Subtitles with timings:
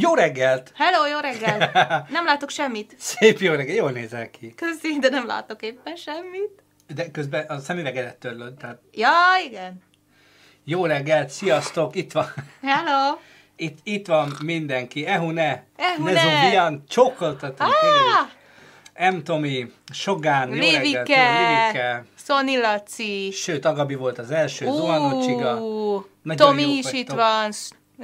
[0.00, 0.72] Jó reggelt!
[0.74, 1.70] Hello, jó reggel!
[2.10, 2.94] Nem látok semmit.
[2.98, 4.54] Szép jó reggelt, jól nézel ki.
[4.54, 6.62] Köszi, de nem látok éppen semmit.
[6.94, 9.10] De közben a szemüvegedet törlöd, tehát Ja,
[9.46, 9.82] igen.
[10.64, 12.26] jó reggelt, sziasztok, itt van,
[12.62, 13.16] Hello!
[13.56, 16.12] itt, itt van mindenki, ehune, Ehune!
[16.12, 19.12] nezuvian, csókoltatom, Ah!
[19.12, 19.18] M.
[19.24, 22.04] Tomi, Sogán, jó reggelt, Livike!
[22.14, 23.30] Szoni Laci!
[23.32, 25.60] sőt, Agabi volt az első, Zuhanó Csiga,
[26.36, 27.50] Tomi is itt van.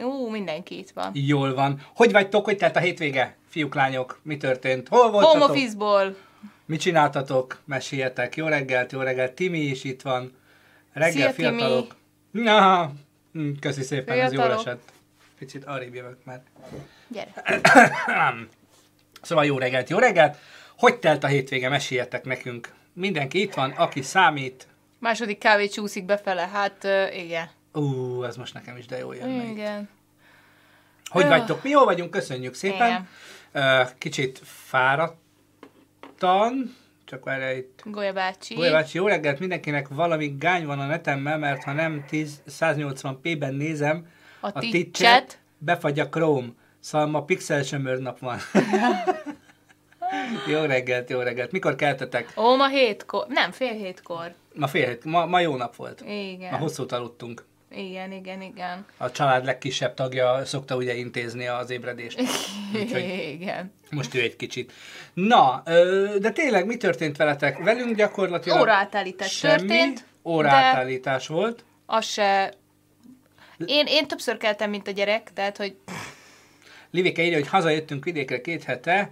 [0.03, 1.11] Ú, mindenki itt van.
[1.15, 1.81] jól van.
[1.95, 3.37] Hogy vagytok, hogy telt a hétvége?
[3.49, 4.89] Fiúk, lányok, mi történt?
[4.89, 5.49] Hol Home voltatok?
[5.51, 6.17] office-ból.
[6.67, 7.61] Mit csináltatok?
[7.65, 8.37] Meséljetek.
[8.37, 9.33] Jó reggelt, jó reggelt.
[9.33, 10.33] Timi is itt van.
[10.93, 11.59] Reggel, Szia, Timi.
[11.59, 11.97] fiatalok.
[12.31, 12.91] Na,
[13.33, 14.67] hm, köszi szépen, ez jól Fiatalok.
[14.67, 14.93] esett.
[15.39, 16.43] Picit arrébb jövök már.
[17.09, 17.33] Gyere.
[19.23, 20.37] Szóval jó reggelt, jó reggelt.
[20.79, 21.69] Hogy telt a hétvége?
[21.69, 22.73] Meséljetek nekünk.
[22.93, 24.67] Mindenki itt van, aki számít.
[24.99, 26.49] Második kávé csúszik befele.
[26.53, 27.51] Hát, uh, igen.
[27.75, 29.41] Ú, ez most nekem is de jó jön.
[29.51, 29.89] Igen.
[31.05, 31.29] Hogy Öh.
[31.29, 31.63] vagytok?
[31.63, 33.09] Mi jól vagyunk, köszönjük szépen.
[33.53, 35.17] Ö, Kicsit fáradtan,
[37.05, 37.83] csak várj itt.
[37.85, 38.55] Golya bácsi.
[38.55, 43.55] Golya bácsi, jó reggelt mindenkinek, valami gány van a netemmel, mert ha nem 10, 180p-ben
[43.55, 44.07] nézem,
[44.41, 46.49] A a ticset befagy a Chrome.
[46.81, 47.63] Szóval ma pixel
[47.99, 48.39] nap van.
[50.53, 51.53] jó reggelt, jó reggelt.
[51.53, 52.33] Mikor keltetek?
[52.37, 53.27] Ó, ma hétkor.
[53.29, 54.35] Nem, fél hétkor.
[54.55, 56.01] Ma fél hét, ma, ma jó nap volt.
[56.01, 56.51] Igen.
[56.51, 57.45] Ma hosszút aludtunk.
[57.77, 58.85] Igen, igen, igen.
[58.97, 62.21] A család legkisebb tagja szokta ugye intézni az ébredést.
[62.81, 63.73] Úgyhogy Igen.
[63.91, 64.73] most ő egy kicsit.
[65.15, 65.63] Na,
[66.19, 67.59] de tényleg mi történt veletek?
[67.59, 71.65] Velünk gyakorlatilag Óraátállítás semmi történt, óraátállítás volt.
[71.87, 72.53] az se...
[73.67, 75.77] Én, én többször keltem, mint a gyerek, tehát, hogy
[76.91, 79.11] Livike írja, hogy hazajöttünk vidékre két hete,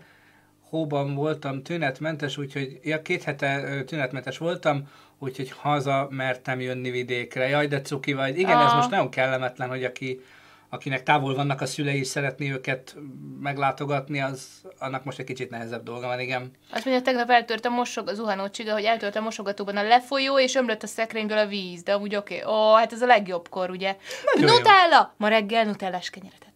[0.69, 4.89] hóban voltam tünetmentes, úgyhogy ja, két hete tünetmentes voltam,
[5.23, 7.49] úgyhogy haza mertem jönni vidékre.
[7.49, 8.39] Jaj, de cuki vagy.
[8.39, 8.77] Igen, ez Ah.
[8.77, 10.21] most nagyon kellemetlen, hogy aki,
[10.69, 12.97] akinek távol vannak a szülei, és szeretné őket
[13.41, 14.49] meglátogatni, az
[14.79, 16.51] annak most egy kicsit nehezebb dolga van, igen.
[16.73, 20.39] azt mondja, tegnap eltört a mosog, az zuhanó csiga, hogy eltört a mosogatóban a lefolyó,
[20.39, 22.43] és ömlött a szekrényből a víz, de úgy oké.
[22.43, 22.55] Okay.
[22.55, 23.97] Ó, hát ez a legjobbkor, ugye?
[24.35, 24.57] Nagyon jó.
[24.57, 25.15] Nutella!
[25.17, 26.52] Ma reggel nutellás kenyeret ettem.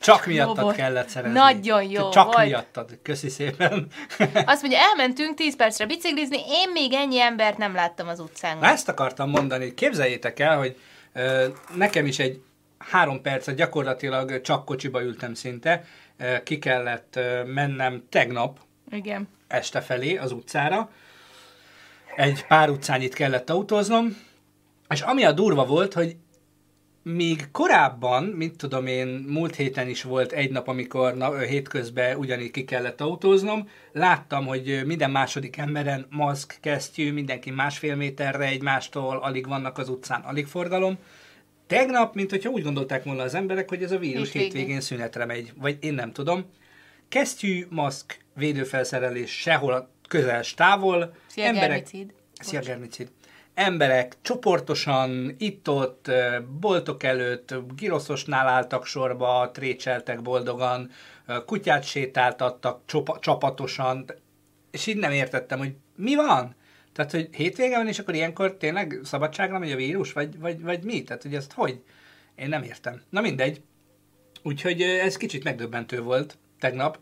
[0.00, 0.76] Csak miattad volt.
[0.76, 1.38] kellett szerezni.
[1.38, 2.46] Nagyon jó Csak volt.
[2.46, 2.98] miattad.
[3.02, 3.86] Köszi szépen.
[4.44, 8.58] Azt mondja, elmentünk 10 percre biciklizni, én még ennyi embert nem láttam az utcán.
[8.58, 9.74] Na ezt akartam mondani.
[9.74, 10.76] Képzeljétek el, hogy
[11.12, 12.42] ö, nekem is egy
[12.78, 15.84] három percet gyakorlatilag csak kocsiba ültem szinte.
[16.18, 18.58] Ö, ki kellett ö, mennem tegnap
[18.90, 19.28] Igen.
[19.48, 20.90] este felé az utcára.
[22.16, 24.16] Egy pár utcányit kellett autóznom.
[24.88, 26.16] És ami a durva volt, hogy
[27.02, 32.50] míg korábban, mint tudom én, múlt héten is volt egy nap, amikor na, hétközben ugyanígy
[32.50, 39.46] ki kellett autóznom, láttam, hogy minden második emberen maszk, kesztyű, mindenki másfél méterre egymástól, alig
[39.46, 40.98] vannak az utcán, alig forgalom.
[41.66, 44.50] Tegnap, mint hogyha úgy gondolták volna az emberek, hogy ez a vírus Hétvégén.
[44.50, 46.44] hétvégén szünetre megy, vagy én nem tudom.
[47.08, 51.14] Kesztyű, maszk, védőfelszerelés sehol a közel távol.
[51.26, 52.12] Szia, germicid.
[52.40, 53.08] Szia, germicid.
[53.60, 56.10] Emberek csoportosan itt-ott,
[56.60, 60.90] boltok előtt, giroszosnál álltak sorba, trécseltek boldogan,
[61.46, 64.04] kutyát sétáltattak csopa- csapatosan,
[64.70, 66.54] és így nem értettem, hogy mi van?
[66.92, 70.82] Tehát, hogy hétvége van, és akkor ilyenkor tényleg szabadságra megy a vírus, vagy, vagy, vagy
[70.82, 71.02] mi?
[71.02, 71.82] Tehát, hogy ezt hogy?
[72.34, 73.02] Én nem értem.
[73.10, 73.62] Na mindegy.
[74.42, 76.98] Úgyhogy ez kicsit megdöbbentő volt tegnap.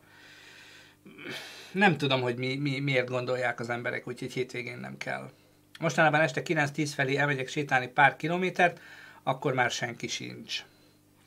[1.72, 5.30] Nem tudom, hogy mi, mi, miért gondolják az emberek, úgyhogy hétvégén nem kell.
[5.78, 8.81] Mostanában este 9-10 felé elmegyek sétálni pár kilométert,
[9.22, 10.65] akkor már senki sincs.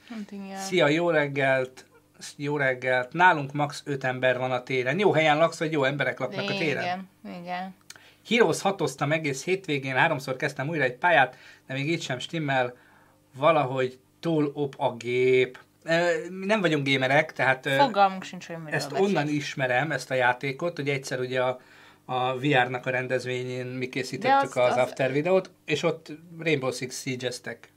[0.09, 0.59] Hát igen.
[0.59, 1.85] Szia, jó reggelt!
[2.35, 3.13] Jó reggelt!
[3.13, 4.99] Nálunk max 5 ember van a téren.
[4.99, 6.83] Jó helyen laksz, vagy jó emberek laknak a téren?
[6.83, 7.09] Igen,
[7.41, 7.75] igen.
[8.27, 11.37] Heroes hatoztam egész hétvégén, háromszor kezdtem újra egy pályát,
[11.67, 12.75] de még így sem stimmel,
[13.35, 15.59] valahogy túl op a gép.
[16.29, 20.89] Mi nem vagyunk gémerek, tehát Fogalmunk sincs, hogy ezt onnan ismerem, ezt a játékot, hogy
[20.89, 21.59] egyszer ugye a,
[22.11, 26.07] a VR-nak a rendezvényén mi készítettük De az- az, az, az- after videót, és ott
[26.39, 27.73] Rainbow Six Siege-eztek.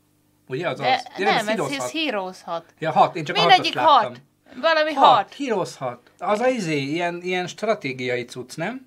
[0.49, 1.06] Ugye az De az?
[1.25, 1.91] Nem, Heroes ez, ez.
[1.93, 2.64] Heroes 6.
[2.79, 3.93] Ja, hat, én csak a Mindegyik láttam.
[4.12, 4.20] hat.
[4.61, 5.35] Valami Hat, hat.
[5.35, 6.11] Heroes 6.
[6.19, 8.87] Az a izé, ilyen, ilyen stratégiai cucc, nem?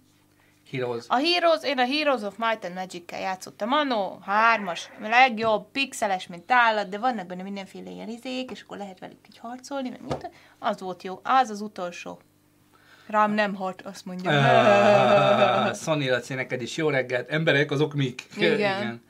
[0.71, 1.06] Heroes.
[1.07, 3.71] A Heroes, én a Heroes of Might and Magic-kel játszottam.
[3.71, 8.77] Annó, hármas, a legjobb, pixeles, mint állat, de vannak benne mindenféle ilyen izék, és akkor
[8.77, 10.30] lehet velük így harcolni, meg mit.
[10.60, 11.19] Az volt jó.
[11.24, 12.19] Az az utolsó.
[13.07, 14.31] Rám nem hat, azt mondja.
[14.31, 17.30] Ah, Sonny Laci, neked is jó reggelt.
[17.30, 18.27] Emberek, azok mik?
[18.38, 19.01] Igen.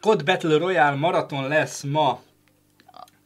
[0.00, 2.20] COD Battle Royale maraton lesz ma.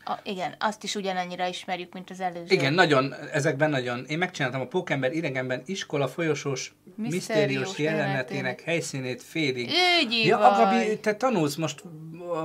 [0.08, 2.54] A, igen, azt is ugyanannyira ismerjük, mint az előző.
[2.54, 4.04] Igen, nagyon, ezekben nagyon.
[4.08, 8.60] Én megcsináltam a Pókember idegenben iskola folyosós misztériós Misztériós jelenetének jelenetének.
[8.60, 9.70] helyszínét félig.
[10.02, 10.38] Ügyi Ja.
[10.38, 11.82] Agabi, te tanulsz most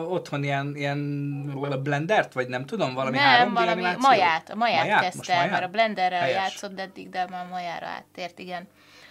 [0.07, 4.01] otthon ilyen, ilyen blendert, vagy nem tudom, valami nem, 3D valami animációt?
[4.01, 5.01] maját, a maját, Maját?
[5.01, 5.51] kezdte maját?
[5.51, 6.35] mert a blenderrel Helyes.
[6.35, 8.67] játszott eddig, de már majára áttért, igen.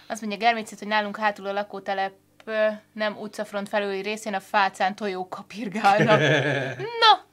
[0.07, 2.13] Azt mondja Germicit, hogy nálunk hátul a lakótelep
[2.93, 6.19] nem utcafront felüli részén a fácán tojók kapirgálnak.
[7.03, 7.29] Na,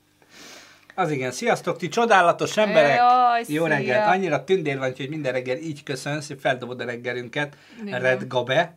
[0.99, 2.97] Az igen, sziasztok, ti csodálatos emberek!
[2.97, 3.77] Jaj, Jó szia.
[3.77, 4.07] reggelt!
[4.07, 7.57] Annyira tündér van, hogy minden reggel így köszönsz, hogy feldobod a reggelünket.
[7.85, 8.01] Igen.
[8.01, 8.77] Red Gabe.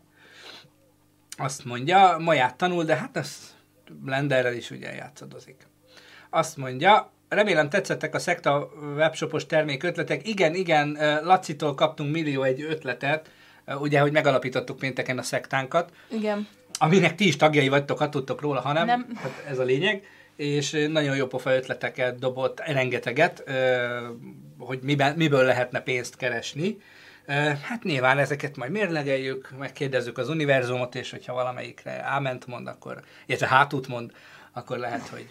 [1.37, 3.55] Azt mondja, maját tanul, de hát az
[3.91, 5.67] Blenderrel is ugye játszadozik.
[6.29, 10.27] Azt mondja, remélem tetszettek a Szekta webshopos termék ötletek.
[10.27, 13.29] Igen, igen, Lacitól kaptunk millió egy ötletet,
[13.67, 16.47] ugye, hogy megalapítottuk pénteken a szektánkat, igen.
[16.79, 19.07] aminek ti is tagjai vagytok, ha tudtok róla, ha nem, Nem.
[19.15, 20.03] Hát ez a lényeg,
[20.41, 23.43] és nagyon jó pofa ötleteket dobott, rengeteget,
[24.57, 26.77] hogy miben, miből lehetne pénzt keresni.
[27.61, 33.47] Hát nyilván ezeket majd mérlegeljük, megkérdezzük az univerzumot, és hogyha valamelyikre áment mond, akkor, illetve
[33.47, 34.11] hátút mond,
[34.53, 35.25] akkor lehet, hogy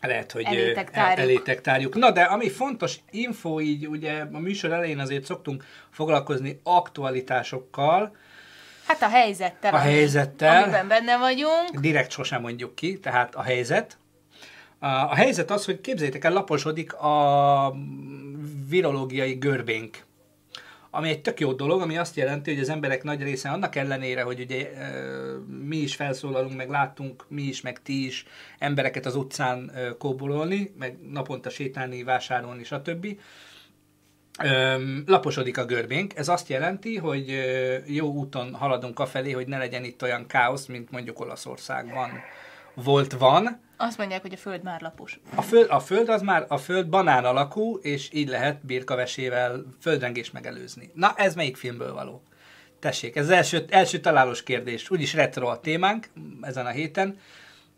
[0.00, 1.18] lehet, hogy Elétek el- tárjuk.
[1.18, 1.94] elétek tárjuk.
[1.94, 8.16] Na de ami fontos info, így ugye a műsor elején azért szoktunk foglalkozni aktualitásokkal,
[8.86, 9.74] Hát a helyzettel.
[9.74, 10.62] A helyzettel.
[10.62, 11.70] Amiben benne vagyunk.
[11.80, 13.96] direkt sosem mondjuk ki, tehát a helyzet.
[14.78, 17.76] A, helyzet az, hogy képzeljétek el, laposodik a
[18.68, 20.04] virológiai görbénk.
[20.90, 24.22] Ami egy tök jó dolog, ami azt jelenti, hogy az emberek nagy része annak ellenére,
[24.22, 24.70] hogy ugye
[25.68, 28.24] mi is felszólalunk, meg láttunk, mi is, meg ti is
[28.58, 33.06] embereket az utcán kóborolni, meg naponta sétálni, vásárolni, stb.
[35.06, 36.16] Laposodik a görbénk.
[36.16, 37.34] Ez azt jelenti, hogy
[37.86, 42.10] jó úton haladunk afelé, hogy ne legyen itt olyan káosz, mint mondjuk Olaszországban
[42.74, 43.60] volt, van.
[43.76, 45.20] Azt mondják, hogy a föld már lapos.
[45.34, 50.30] A föld, a föld az már, a föld banán alakú, és így lehet birkavesével földrengés
[50.30, 50.90] megelőzni.
[50.94, 52.22] Na, ez melyik filmből való?
[52.80, 54.90] Tessék, ez az első, első találós kérdés.
[54.90, 56.08] Úgyis retro a témánk
[56.40, 57.18] ezen a héten.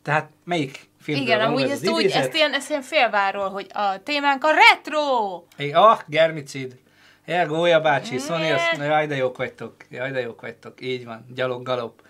[0.02, 4.02] Tehát melyik filmből Igen, amúgy ez ezt úgy, ezt ilyen, ezt ilyen félváról, hogy a
[4.02, 5.44] témánk a retro!
[5.56, 6.78] Hey, ah, germicid.
[7.26, 8.84] Jel, Gólya bácsi, Szoni, azt, Ne.
[8.84, 12.02] jaj, de jók vagytok, jaj, de jók vagytok, így van, gyalog, galop.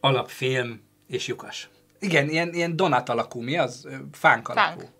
[0.00, 1.68] Alapfilm és lyukas.
[2.06, 3.88] Igen, ilyen, ilyen donát alakú, mi az?
[4.12, 4.78] Fánk alakú.
[4.78, 4.90] Fánk.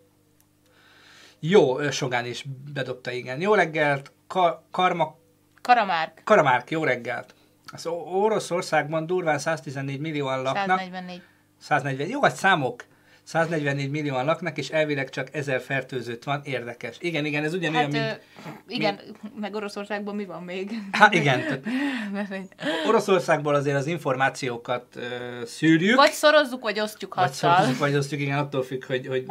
[1.40, 3.40] Jó, Sogán is bedobta, igen.
[3.40, 5.16] Jó reggelt, Ka- Karma,
[5.62, 6.20] Karamárk.
[6.24, 7.34] Karamárk, jó reggelt.
[7.72, 10.78] Az Oroszországban durván 114 millióan laknak.
[10.78, 11.22] 144.
[11.58, 12.84] 140, jó, hát számok.
[13.26, 16.40] 144 millióan laknak, és elvileg csak 1000 fertőzött van.
[16.44, 16.96] Érdekes.
[17.00, 18.20] Igen, igen, ez ugyanolyan, Hát, mint...
[18.68, 19.00] igen,
[19.40, 20.70] meg Oroszországban mi van még?
[20.92, 21.62] Hát igen,
[22.88, 25.00] Oroszországból azért az információkat ö,
[25.44, 27.54] szűrjük, Vagy szorozzuk, vagy osztjuk vagy hattal.
[27.56, 29.24] szorozzuk, vagy osztjuk, igen, attól függ, hogy, hogy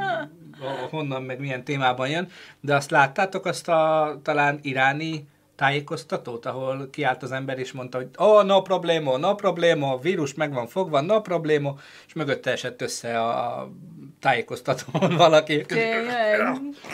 [0.89, 2.27] honnan, meg milyen témában jön.
[2.61, 8.07] De azt láttátok azt a talán iráni tájékoztatót, ahol kiállt az ember és mondta, hogy
[8.17, 11.75] oh, no problémo, no problémo, a vírus meg van fogva, no problémo,
[12.07, 13.69] és mögötte esett össze a
[14.19, 15.65] tájékoztatón valaki.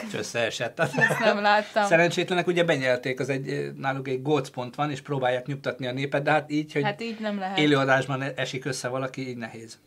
[0.06, 0.80] És összeesett.
[0.80, 1.84] Ezt nem láttam.
[1.84, 6.30] Szerencsétlenek ugye benyelték, az egy, náluk egy gócpont van, és próbálják nyugtatni a népet, de
[6.30, 7.58] hát így, hogy Hát így nem lehet.
[7.58, 9.78] élőadásban esik össze valaki, így nehéz.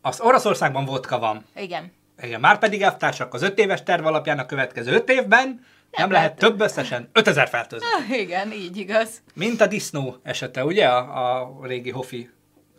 [0.00, 1.44] Az Oroszországban vodka van.
[1.56, 1.92] Igen.
[2.22, 5.64] Igen, már pedig elvtársak az öt éves terv alapján a következő öt évben
[5.96, 7.88] nem, lehet több összesen 5000 fertőzött.
[7.98, 9.22] Ah, Igen, így igaz.
[9.34, 12.30] Mint a disznó esete, ugye, a, a régi Hofi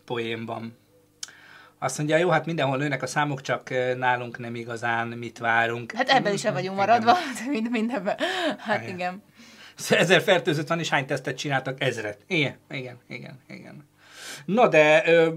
[0.05, 0.77] poémban.
[1.79, 5.91] Azt mondja, jó, hát mindenhol nőnek a számok, csak nálunk nem igazán mit várunk.
[5.91, 7.17] Hát ebben is el vagyunk maradva,
[7.49, 8.17] mind, mindenben.
[8.57, 8.93] Hát Igen.
[8.93, 9.23] igen.
[9.89, 11.81] Ezer fertőzött van, és hány tesztet csináltak?
[11.81, 12.17] Ezret.
[12.27, 13.89] Igen, igen, igen, igen.
[14.45, 15.33] Na de ö,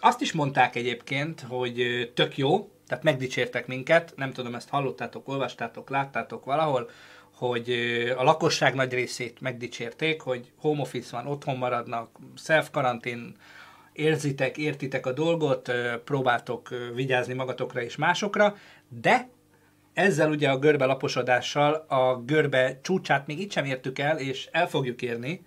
[0.00, 5.28] azt is mondták egyébként, hogy ö, tök jó, tehát megdicsértek minket, nem tudom, ezt hallottátok,
[5.28, 6.90] olvastátok, láttátok valahol,
[7.40, 7.70] hogy
[8.16, 13.36] a lakosság nagy részét megdicsérték, hogy home office van, otthon maradnak, self-karantén,
[13.92, 15.72] érzitek, értitek a dolgot,
[16.04, 18.56] próbáltok vigyázni magatokra és másokra,
[18.88, 19.28] de
[19.92, 24.68] ezzel ugye a görbe laposodással a görbe csúcsát még itt sem értük el, és el
[24.68, 25.44] fogjuk érni.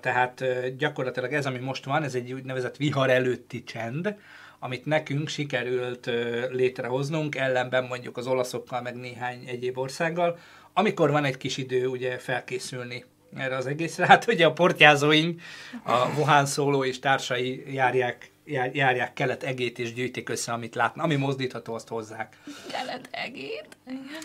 [0.00, 0.44] Tehát
[0.76, 4.16] gyakorlatilag ez, ami most van, ez egy úgynevezett vihar előtti csend,
[4.58, 6.10] amit nekünk sikerült
[6.50, 10.38] létrehoznunk, ellenben mondjuk az olaszokkal, meg néhány egyéb országgal,
[10.78, 13.04] amikor van egy kis idő ugye felkészülni
[13.36, 14.06] erre az egészre.
[14.06, 15.40] Hát ugye a portyázóink,
[15.84, 21.04] a Wuhan szóló és társai járják jár- járják kelet egét és gyűjtik össze, amit látnak.
[21.04, 22.36] Ami mozdítható, azt hozzák.
[22.70, 23.66] Kelet egét.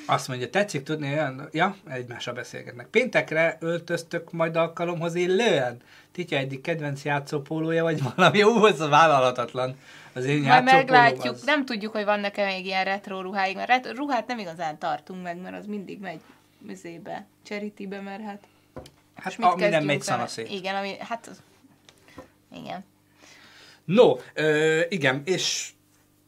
[0.06, 1.50] Azt mondja, tetszik tudni olyan...
[1.52, 2.88] Ja, egymásra beszélgetnek.
[2.88, 5.78] Péntekre öltöztök majd alkalomhoz illően?
[6.12, 8.44] Titya egyik kedvenc játszópólója, vagy valami?
[8.44, 9.76] Ú, ez vállalhatatlan.
[10.14, 11.34] Az én Majd meglátjuk.
[11.34, 15.24] az- Nem tudjuk, hogy vannak-e még ilyen retro ruháig, mert retro ruhát nem igazán tartunk
[15.24, 16.20] meg, mert az mindig megy
[16.64, 18.44] műzébe, charity-be, mert hát...
[19.16, 20.50] Hát mit ami nem megy szanaszét.
[20.50, 21.30] Igen, ami, hát.
[22.56, 22.86] Igen.
[23.86, 25.72] No, ö, igen, és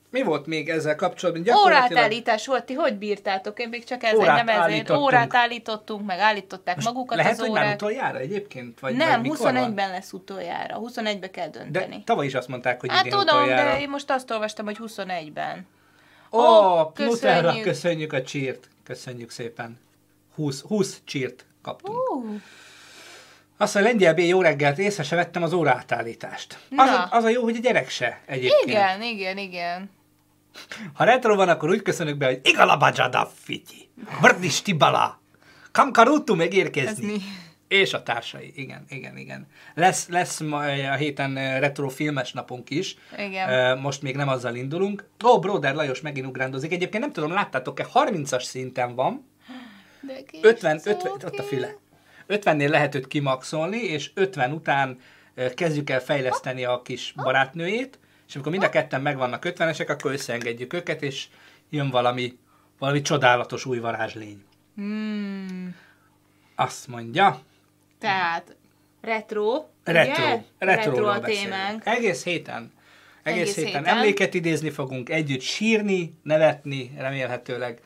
[0.09, 1.43] mi volt még ezzel kapcsolatban?
[1.43, 3.59] Gyakorlatilag- Órátállítás volt, ti hogy bírtátok?
[3.59, 4.89] Én még csak ezért Órát nem ezért.
[4.89, 8.79] Órát állítottunk, meg állították magukat Lehet, az hogy már utoljára egyébként?
[8.79, 9.71] Vagy, nem, vagy mikor van?
[9.71, 10.79] 21-ben lesz utoljára.
[10.81, 12.03] 21-ben kell De dönteni.
[12.03, 13.69] tavaly is azt mondták, hogy hát idén tudom, utoljára.
[13.71, 15.67] de én most azt olvastam, hogy 21-ben.
[16.31, 17.65] Ó, oh, Pluterra, köszönjük.
[17.65, 18.67] köszönjük a csírt.
[18.83, 19.77] Köszönjük szépen.
[20.35, 21.97] 20, 20 csírt kaptunk.
[22.09, 22.41] Uh.
[23.57, 26.59] Azt a lengyel B, jó reggelt, észre se vettem az órátállítást.
[26.75, 28.65] Az, a, az a jó, hogy a gyerek se egyébként.
[28.65, 29.89] igen, igen, igen.
[30.93, 33.89] Ha retro van, akkor úgy köszönök be, hogy Igalabajada fiti,
[34.21, 35.21] Brdis Tibala,
[35.71, 37.13] Kamkarutu Ez megérkezni.
[37.67, 39.47] És a társai, igen, igen, igen.
[39.73, 40.57] Lesz, lesz ma
[40.91, 42.97] a héten eh, retro filmes napunk is.
[43.17, 43.49] Igen.
[43.49, 45.07] Eh, Most még nem azzal indulunk.
[45.25, 46.71] Ó, Broder Lajos megint ugrándozik.
[46.71, 49.25] Egyébként nem tudom, láttátok-e, 30-as szinten van.
[50.07, 51.25] De kis 50, 50, cuki.
[51.25, 51.75] ott a füle.
[52.27, 54.99] 50-nél lehet őt kimaxolni, és 50 után
[55.55, 60.73] kezdjük el fejleszteni a kis barátnőjét, és amikor mind a ketten megvannak 50-esek, akkor összeengedjük
[60.73, 61.27] őket, és
[61.69, 62.37] jön valami,
[62.79, 64.43] valami csodálatos új varázslény.
[64.75, 65.75] Hmm.
[66.55, 67.41] Azt mondja,
[67.99, 68.55] Tehát
[69.01, 70.41] retro, retro, ugye?
[70.57, 71.85] retro, a témánk.
[71.85, 72.73] Egész héten.
[73.23, 73.83] Egész, Egész héten.
[73.83, 73.85] héten.
[73.97, 77.81] emléket idézni fogunk, együtt sírni, nevetni, remélhetőleg.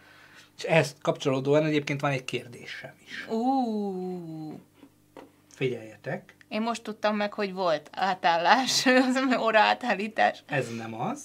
[0.60, 3.26] És ehhez kapcsolódóan egyébként van egy kérdésem is.
[3.30, 4.54] Uh,
[5.56, 10.44] Figyeljetek, én most tudtam meg, hogy volt átállás, az óra átállítás.
[10.46, 11.22] ez nem az.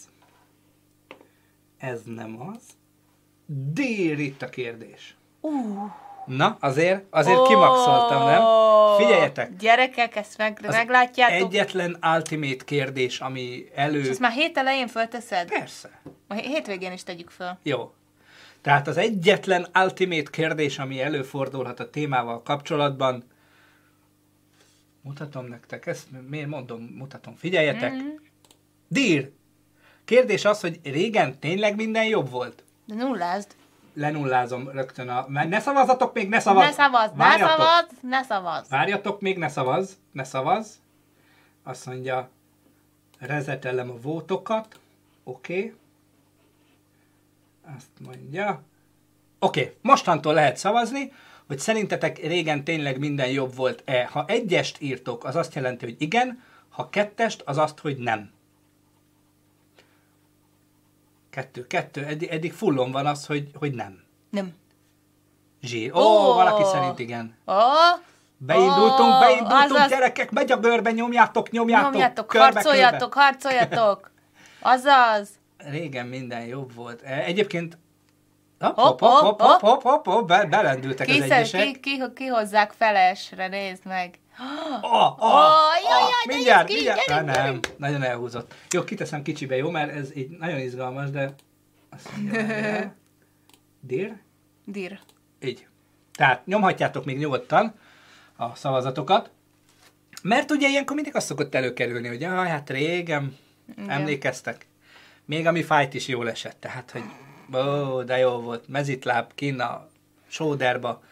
[1.78, 2.62] Ez nem az.
[3.46, 5.16] Dér itt a kérdés.
[5.40, 5.90] Uh.
[6.26, 8.42] Na, azért, azért kimaxoltam, nem?
[8.96, 11.48] Figyeljetek, Gyerekek, ezt meg, Az meglátjátok.
[11.52, 14.00] egyetlen ultimate kérdés, ami elő...
[14.00, 15.48] És ezt már hét elején fölteszed?
[15.48, 16.00] Persze.
[16.28, 17.58] A hé- hétvégén is tegyük föl.
[17.62, 17.92] Jó.
[18.64, 23.24] Tehát az egyetlen ultimate kérdés, ami előfordulhat a témával kapcsolatban,
[25.00, 27.92] mutatom nektek, ezt miért mondom, mutatom, figyeljetek.
[27.92, 28.08] Mm.
[28.88, 29.30] Dír!
[30.04, 32.64] Kérdés az, hogy régen tényleg minden jobb volt?
[32.86, 33.54] De nullázd.
[33.94, 35.26] Lenullázom rögtön a...
[35.28, 36.64] Ne szavazatok még, ne szavaz!
[36.64, 37.50] Ne szavazz, ne Várjatok.
[37.50, 38.68] szavazz, ne szavazz.
[38.68, 40.80] Várjatok még, ne szavaz, ne szavaz.
[41.62, 42.28] Azt mondja,
[43.18, 44.78] rezetelem a vótokat.
[45.24, 45.58] Oké.
[45.58, 45.74] Okay.
[47.76, 48.62] Azt mondja.
[49.38, 49.74] Oké, okay.
[49.80, 51.12] mostantól lehet szavazni,
[51.46, 54.08] hogy szerintetek régen tényleg minden jobb volt-e.
[54.12, 58.32] Ha egyest írtok, az azt jelenti, hogy igen, ha kettest, az azt, hogy nem.
[61.30, 64.02] Kettő, kettő, eddig, eddig fullon van az, hogy, hogy nem.
[64.30, 64.54] Nem.
[65.62, 65.92] Zsír.
[65.94, 66.02] Ó, Ó!
[66.02, 67.36] oh, valaki szerint igen.
[67.46, 67.52] Ó,
[68.36, 69.88] Beindultunk, beindultunk, azaz.
[69.88, 74.10] gyerekek, megy a görbe, nyomjátok, nyomjátok, nyomjátok, körbe, harcoljatok, harcoljatok.
[74.60, 75.28] Azaz.
[75.70, 77.02] Régen minden jobb volt.
[77.02, 77.78] E, Egyébként
[78.58, 81.62] hopp, Hopp, hopp, hopp, hopp, hopp, hopp, be, belendültek az Ki, egyesek.
[81.64, 84.18] ki, ki, ki hozzák felesre, nézd meg.
[84.82, 85.28] Oh, oh, Ó,
[85.82, 87.06] jaj, jaj, de mindjárt, ki, mindjárt.
[87.06, 87.68] gyerünk, nem, gyerünk.
[87.78, 88.54] nagyon elhúzott.
[88.70, 91.34] Jó, kiteszem kicsibe, jó, mert ez így nagyon izgalmas, de
[91.90, 92.94] azt mondja, várjál.
[93.80, 94.16] Dír?
[94.66, 94.98] Dir.
[95.40, 95.66] Így.
[96.12, 97.74] Tehát nyomhatjátok még nyugodtan
[98.36, 99.30] a szavazatokat,
[100.22, 103.36] mert ugye ilyenkor mindig azt szokott előkerülni, hogy jaj, hát régen
[103.76, 103.90] Igen.
[103.90, 104.66] emlékeztek.
[105.24, 107.02] Még a mi fájt is jól esett, tehát, hogy
[107.54, 109.88] ó, de jó volt, mezitláb, kinn a
[110.26, 111.02] sóderba.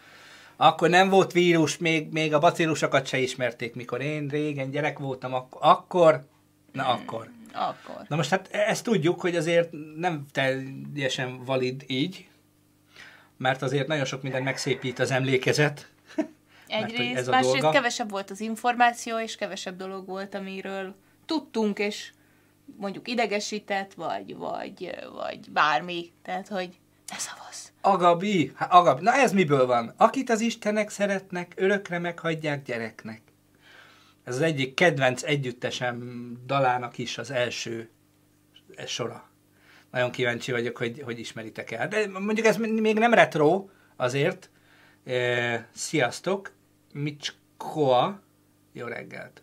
[0.57, 5.35] Akkor nem volt vírus, még, még a bacillusokat se ismerték, mikor én régen gyerek voltam,
[5.35, 6.25] ak- akkor,
[6.73, 7.31] na akkor.
[7.53, 8.05] Akkor.
[8.09, 12.29] Na most hát ezt tudjuk, hogy azért nem teljesen valid így,
[13.37, 15.91] mert azért nagyon sok mindent megszépít az emlékezet.
[16.67, 20.95] Egyrészt, másrészt kevesebb volt az információ, és kevesebb dolog volt, amiről
[21.27, 22.13] tudtunk, és
[22.77, 26.13] mondjuk idegesített, vagy, vagy, vagy bármi.
[26.23, 26.79] Tehát, hogy
[27.11, 27.67] ne szavazz.
[27.81, 29.95] Agabi, hát Agabi, na ez miből van?
[29.97, 33.23] Akit az Istenek szeretnek, örökre meghagyják gyereknek.
[34.25, 37.91] Ez az egyik kedvenc együttesem dalának is az első
[38.87, 39.31] sora.
[39.91, 41.89] Nagyon kíváncsi vagyok, hogy, hogy ismeritek el.
[41.89, 44.51] De mondjuk ez még nem retro azért.
[45.05, 46.53] E, sziasztok!
[46.93, 48.23] Micskoa.
[48.73, 49.43] Jó reggelt!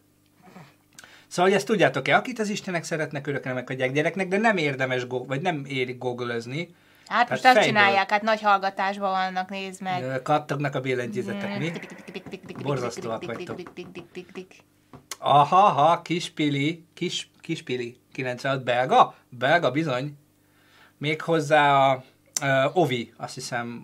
[1.29, 5.27] Szóval, hogy ezt tudjátok-e, akit az Istenek szeretnek, örökre meghagyják gyereknek, de nem érdemes, go-
[5.27, 6.75] vagy nem éri googlezni.
[7.07, 10.21] Hát most azt csinálják, hát nagy hallgatásban vannak, nézd meg.
[10.21, 11.71] Kattognak a billentyűzetek, mi?
[12.63, 13.62] Borzasztóak vagytok.
[15.19, 19.15] Aha, ha, kis Pili, kis, Kispili, 96, belga?
[19.29, 20.17] Belga bizony.
[20.98, 22.03] Még hozzá a
[22.41, 23.83] uh, Ovi, azt hiszem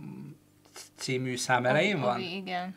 [0.95, 2.15] című szám elején van.
[2.15, 2.75] Ovi, igen.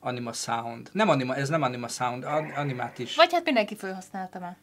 [0.00, 0.88] Anima Sound.
[0.92, 3.16] Nem Anima, ez nem Anima Sound, an- animát is.
[3.16, 4.56] Vagy hát mindenki felhasználta már.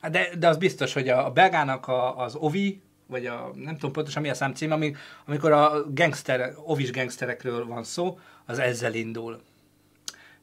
[0.00, 3.74] Hát De, de az biztos, hogy a, a belgának a, az Ovi, vagy a, nem
[3.74, 4.94] tudom pontosan mi a számcím, ami,
[5.26, 9.40] amikor a gangster, ovis gangsterekről van szó, az ezzel indul.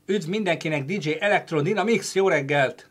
[0.05, 2.89] Üdv mindenkinek, DJ Electrodynamics, jó reggelt!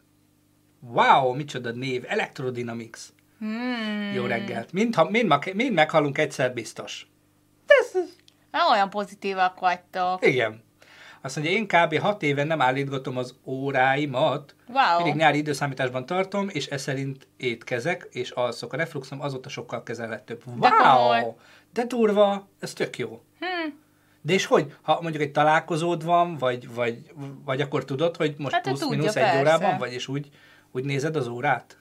[0.81, 3.00] Wow, micsoda név, Electrodynamics.
[3.38, 4.12] Hmm.
[4.14, 4.73] Jó reggelt.
[4.73, 7.07] Mind, ha, mind, mind meghallunk egyszer biztos.
[8.50, 10.26] Na, olyan pozitívak vagytok.
[10.26, 10.62] Igen.
[11.23, 11.99] Azt mondja, én kb.
[11.99, 14.97] 6 éve nem állítgatom az óráimat, Wow.
[14.97, 18.73] mindig nyári időszámításban tartom, és ez szerint étkezek, és alszok.
[18.73, 20.43] A refluxom azóta sokkal kezelhetőbb.
[20.59, 21.21] De komoly.
[21.21, 21.35] Wow!
[21.73, 23.23] De durva, ez tök jó.
[23.38, 23.71] Hm.
[24.21, 27.12] De és hogy, ha mondjuk egy találkozód van, vagy, vagy,
[27.45, 29.38] vagy akkor tudod, hogy most Hát plusz-minusz egy persze.
[29.41, 30.29] órában vagy, és úgy,
[30.71, 31.76] úgy nézed az órát?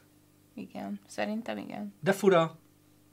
[0.55, 1.93] Igen, szerintem igen.
[1.99, 2.57] De fura.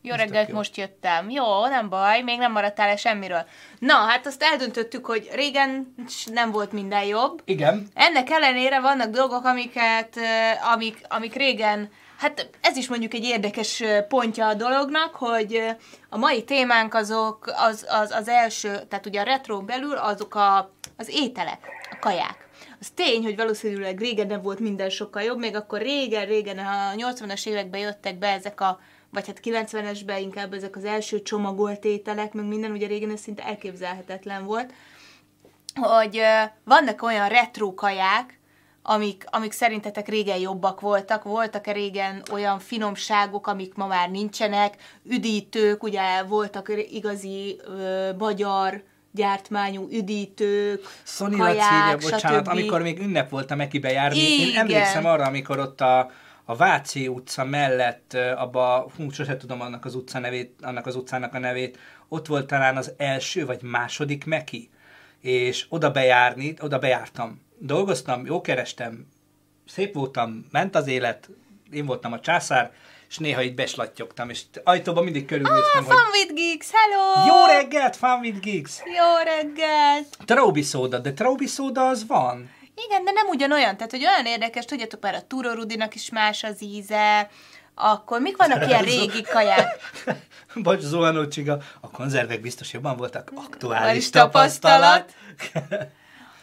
[0.03, 1.31] Jó Ez reggelt, most jöttem.
[1.31, 3.47] Jó, nem baj, még nem maradtál el semmiről.
[3.79, 5.95] Na, hát azt eldöntöttük, hogy régen
[6.33, 7.43] nem volt minden jobb.
[7.45, 7.89] Igen.
[7.95, 10.17] Ennek ellenére vannak dolgok, amiket,
[10.73, 15.77] amik, amik régen, hát ez is mondjuk egy érdekes pontja a dolognak, hogy
[16.09, 20.73] a mai témánk azok, az, az, az első, tehát ugye a retro belül azok a,
[20.97, 21.59] az ételek,
[21.91, 22.49] a kaják.
[22.81, 26.95] Az tény, hogy valószínűleg régen nem volt minden sokkal jobb, még akkor régen, régen a
[26.97, 32.33] 80-as években jöttek be ezek a vagy hát 90-esben inkább ezek az első csomagolt ételek,
[32.33, 34.73] meg minden, ugye régen ez szinte elképzelhetetlen volt
[35.81, 36.21] hogy
[36.65, 38.39] vannak olyan retro kaják,
[38.83, 44.75] amik, amik szerintetek régen jobbak voltak, voltak-e régen olyan finomságok, amik ma már nincsenek,
[45.05, 52.49] üdítők, ugye voltak igazi ö, magyar gyártmányú üdítők, Sonny kaják, Laci írja, bocsánat, stb.
[52.49, 54.19] amikor még ünnep volt a Mekibe járni.
[54.19, 54.61] Én Igen.
[54.61, 56.11] emlékszem arra, amikor ott a,
[56.51, 61.35] a Váci utca mellett, abba, hú, sose tudom annak az utca nevét, annak az utcának
[61.35, 61.79] a nevét,
[62.09, 64.71] ott volt talán az első vagy második Meki,
[65.21, 67.41] és oda bejárni, oda bejártam.
[67.59, 69.07] Dolgoztam, jó kerestem,
[69.67, 71.29] szép voltam, ment az élet,
[71.73, 72.73] én voltam a császár,
[73.09, 77.27] és néha így beslattyogtam, és ajtóban mindig körülnéztem, Ah, hogy Fun with Geeks, hello!
[77.27, 78.79] jó reggelt, Fun with Geeks!
[78.85, 80.17] Jó reggelt!
[80.25, 82.51] Traubi szóda, de Traubi szóda az van.
[82.87, 83.77] Igen, de nem ugyanolyan.
[83.77, 87.31] Tehát, hogy olyan érdekes, tudjátok már a Turorudinak is más az íze,
[87.75, 89.81] akkor mik vannak ilyen régi kaják?
[90.55, 93.33] Bocs, Zuhanó Csiga, a konzervek biztos jobban voltak.
[93.35, 95.13] Aktuális tapasztalat.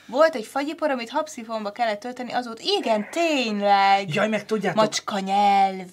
[0.08, 5.20] Volt egy fagyipor, amit habszifonba kellett tölteni, az volt, igen, tényleg, Jaj, meg tudjátok, macska
[5.20, 5.86] nyelv.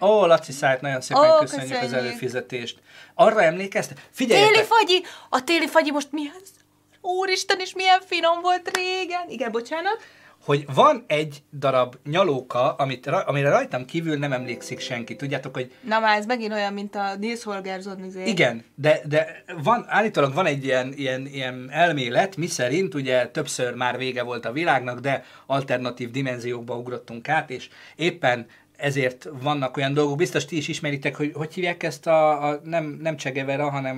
[0.00, 2.06] ó, Laci Szájt, nagyon szépen Ó, köszönjük, az köszönjük.
[2.06, 2.78] előfizetést.
[3.14, 3.96] Arra emlékeztek?
[3.96, 6.61] Téli Figyeljetek, fagyi, a téli fagyi most milyen szar.
[7.02, 9.28] Úristen, is milyen finom volt régen.
[9.28, 9.98] Igen, bocsánat.
[10.44, 15.16] hogy van egy darab nyalóka, amit, amire rajtam kívül nem emlékszik senki.
[15.16, 18.24] Tudjátok, hogy Na már ez megint olyan, mint a Nils Holgersson izé.
[18.24, 23.74] Igen, de, de van, állítólag van egy ilyen, ilyen, ilyen elmélet, mi szerint ugye többször
[23.74, 29.94] már vége volt a világnak, de alternatív dimenziókba ugrottunk át, és éppen ezért vannak olyan
[29.94, 33.96] dolgok, biztos ti is ismeritek, hogy hogy hívják ezt a, a nem, nem Csegevera, hanem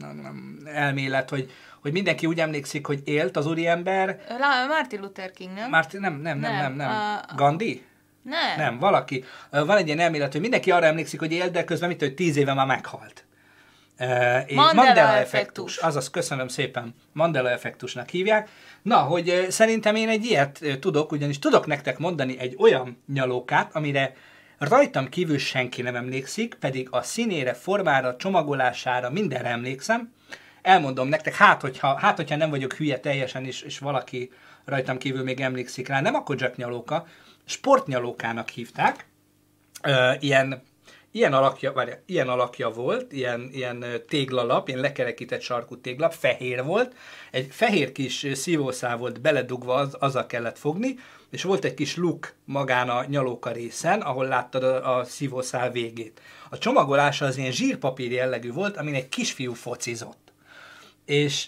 [0.00, 1.50] nem, nem, elmélet, hogy,
[1.86, 5.70] hogy mindenki úgy emlékszik, hogy élt az úriember, La- Martin Luther King, nem?
[5.70, 7.84] már nem, nem, nem, nem, nem, Nem, a- Gandhi?
[8.22, 8.56] nem.
[8.56, 9.24] Nem, valaki.
[9.50, 12.36] Van egy ilyen elmélet, hogy mindenki arra emlékszik, hogy élt, de közben mit, hogy tíz
[12.36, 13.24] éve már meghalt.
[13.98, 15.16] Uh, Mandela Mandela effektus.
[15.16, 15.76] effektus.
[15.76, 16.94] Azaz, köszönöm szépen.
[17.12, 18.48] Mandela effektusnak hívják.
[18.82, 24.12] Na, hogy szerintem én egy ilyet tudok, ugyanis tudok nektek mondani egy olyan nyalókát, amire
[24.58, 30.12] rajtam kívül senki nem emlékszik, pedig a színére, formára, csomagolására mindenre emlékszem.
[30.66, 34.30] Elmondom nektek, hát hogyha, hát, hogyha nem vagyok hülye teljesen, és, és valaki
[34.64, 37.06] rajtam kívül még emlékszik rá, nem akkor csak nyalóka,
[37.44, 39.06] sportnyalókának hívták,
[39.82, 40.62] Ö, ilyen,
[41.10, 46.94] ilyen, alakja, várj, ilyen alakja volt, ilyen, ilyen téglalap, ilyen lekerekített sarkú téglap, fehér volt,
[47.30, 50.94] egy fehér kis ö, szívószál volt beledugva, az, azzal kellett fogni,
[51.30, 56.20] és volt egy kis luk magán a nyalóka részen, ahol láttad a, a szívószál végét.
[56.50, 60.25] A csomagolása az ilyen zsírpapír jellegű volt, amin egy kisfiú focizott.
[61.06, 61.46] És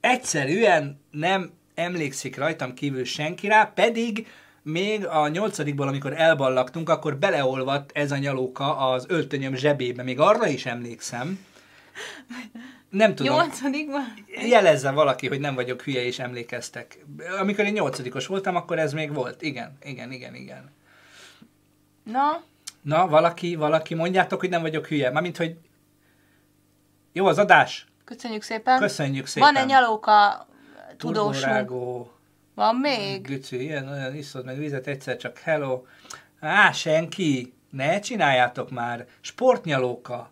[0.00, 4.26] egyszerűen nem emlékszik rajtam kívül senki rá, pedig
[4.62, 10.02] még a nyolcadikból, amikor elballagtunk, akkor beleolvadt ez a nyalóka az öltönyöm zsebébe.
[10.02, 11.46] Még arra is emlékszem.
[12.90, 13.34] Nem tudom.
[13.34, 14.14] Nyolcadikban?
[14.48, 17.04] Jelezze valaki, hogy nem vagyok hülye és emlékeztek.
[17.40, 19.42] Amikor én nyolcadikos voltam, akkor ez még volt.
[19.42, 20.70] Igen, igen, igen, igen.
[22.02, 22.42] Na,
[22.82, 25.10] Na, valaki, valaki, mondjátok, hogy nem vagyok hülye.
[25.10, 25.56] Mármint, hogy
[27.12, 27.86] jó az adás.
[28.08, 28.78] Köszönjük szépen.
[28.78, 29.52] Köszönjük szépen.
[29.52, 30.46] Van egy nyalóka
[30.96, 31.70] tudósunk.
[32.54, 33.22] Van még?
[33.22, 35.82] Gücü, ilyen, olyan, iszod meg vizet, egyszer csak hello.
[36.40, 39.06] Á, senki, ne csináljátok már.
[39.20, 40.30] Sportnyalóka.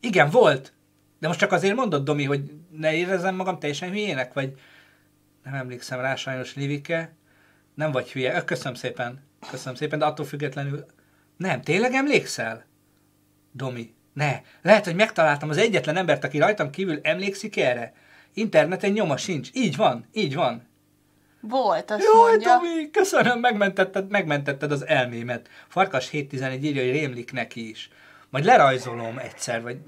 [0.00, 0.72] Igen, volt.
[1.18, 4.60] De most csak azért mondod, Domi, hogy ne érezzem magam teljesen hülyének, vagy
[5.44, 7.14] nem emlékszem rá, sajnos Livike.
[7.74, 8.36] Nem vagy hülye.
[8.36, 9.22] Ö, Köszönöm szépen.
[9.50, 10.86] Köszönöm szépen, de attól függetlenül...
[11.36, 12.64] Nem, tényleg emlékszel?
[13.52, 14.40] Domi, ne.
[14.62, 17.92] Lehet, hogy megtaláltam az egyetlen embert, aki rajtam kívül emlékszik erre.
[18.34, 19.50] Interneten nyoma sincs.
[19.52, 20.70] Így van, így van.
[21.40, 22.58] Volt, azt Jaj, mondja.
[22.58, 25.48] Tomi, köszönöm, megmentetted, megmentetted az elmémet.
[25.68, 27.90] Farkas 711 írja, hogy rémlik neki is.
[28.30, 29.78] Majd lerajzolom egyszer, vagy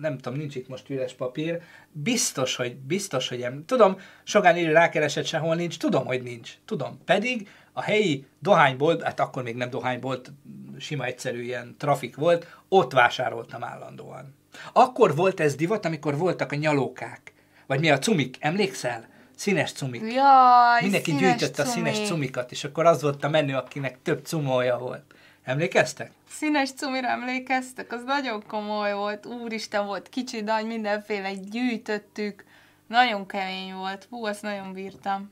[0.00, 1.60] nem tudom, nincs itt most üres papír.
[1.92, 3.64] Biztos, hogy, biztos, hogy em...
[3.64, 6.52] Tudom, Sogán írja, rákeresett sehol nincs, tudom, hogy nincs.
[6.64, 6.98] Tudom.
[7.04, 10.32] Pedig a helyi dohánybolt, hát akkor még nem dohánybolt,
[10.78, 14.36] sima egyszerű ilyen trafik volt, ott vásároltam állandóan.
[14.72, 17.32] Akkor volt ez divat, amikor voltak a nyalókák.
[17.66, 19.08] Vagy mi a cumik, emlékszel?
[19.36, 20.00] Színes cumik.
[20.12, 22.06] Jaj, Mindenki színes gyűjtötte a színes cumi.
[22.06, 25.14] cumikat, és akkor az volt a menő, akinek több cumója volt.
[25.42, 26.10] Emlékeztek?
[26.30, 27.92] Színes cumira emlékeztek?
[27.92, 29.26] Az nagyon komoly volt.
[29.26, 32.44] Úristen volt, kicsi nagy, mindenféle gyűjtöttük.
[32.86, 34.06] Nagyon kemény volt.
[34.10, 35.30] Hú, azt nagyon bírtam.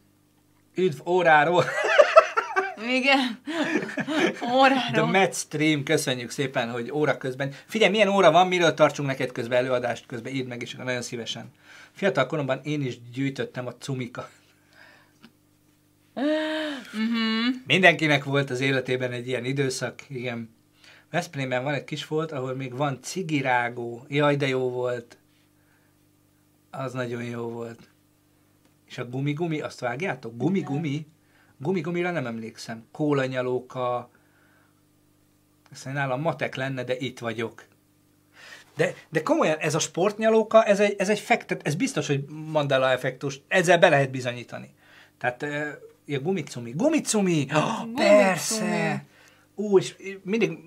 [0.75, 1.65] Üdv óráról!
[2.83, 3.41] Igen.
[4.33, 5.07] The Óráról.
[5.07, 7.53] Met Stream, köszönjük szépen, hogy óra közben.
[7.67, 11.53] Figyelj, milyen óra van, miről tartsunk neked közben előadást közben, írd meg, és nagyon szívesen.
[11.93, 14.31] Fiatal koromban én is gyűjtöttem a cumikat.
[16.93, 17.57] Mhm.
[17.67, 20.55] Mindenkinek volt az életében egy ilyen időszak, igen.
[21.11, 24.05] Veszprémben van egy kis volt, ahol még van cigirágó.
[24.09, 25.19] Jaj, de jó volt.
[26.71, 27.89] Az nagyon jó volt.
[28.89, 30.37] És a gumi-gumi, azt vágjátok?
[30.37, 31.07] Gumi-gumi?
[31.59, 32.87] Gumi-gumira nem emlékszem.
[32.93, 34.11] Kólanyalóka.
[35.73, 37.65] Aztán nálam matek lenne, de itt vagyok.
[38.77, 42.91] De, de komolyan, ez a sportnyalóka, ez egy, ez egy fektet, ez biztos, hogy Mandela
[42.91, 44.75] effektus, ezzel be lehet bizonyítani.
[45.19, 45.67] Tehát, uh,
[46.05, 49.05] ja, gumicumi, gumicumi, oh, persze!
[49.55, 50.59] Ú, és mindig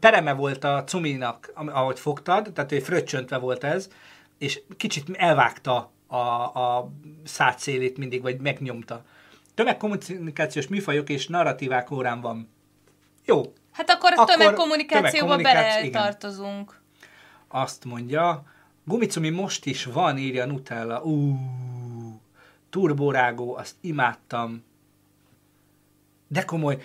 [0.00, 3.88] pereme volt a cuminak, ahogy fogtad, tehát hogy fröccsöntve volt ez,
[4.38, 6.90] és kicsit elvágta a, a
[7.24, 9.04] szátszélét mindig, vagy megnyomta.
[9.54, 12.48] Tömegkommunikációs műfajok és narratívák órán van.
[13.24, 16.02] Jó, Hát akkor, akkor tömegkommunikációba tömegkommunikáció, bele igen.
[16.02, 16.80] tartozunk.
[17.48, 18.44] azt mondja,
[18.84, 21.02] gumicumi most is van, írja Nutella.
[21.02, 21.36] Ú,
[22.70, 24.64] turborágó, azt imádtam.
[26.28, 26.82] De komoly.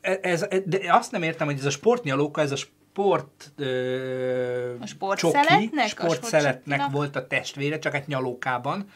[0.00, 4.74] E- Ez, ez, de azt nem értem, hogy ez a sportnyalóka, ez a sport ö,
[4.80, 5.84] A sportszeletnek?
[5.84, 6.90] A sportszeletnek sportcsokinak?
[6.92, 8.90] volt a testvére, csak hát nyalókában.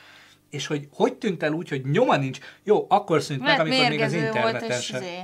[0.51, 2.39] És hogy hogy tűnt el úgy, hogy nyoma nincs?
[2.63, 5.03] Jó, akkor szűnt meg, amikor még az mérgező volt, interneten és, sem.
[5.03, 5.19] izé...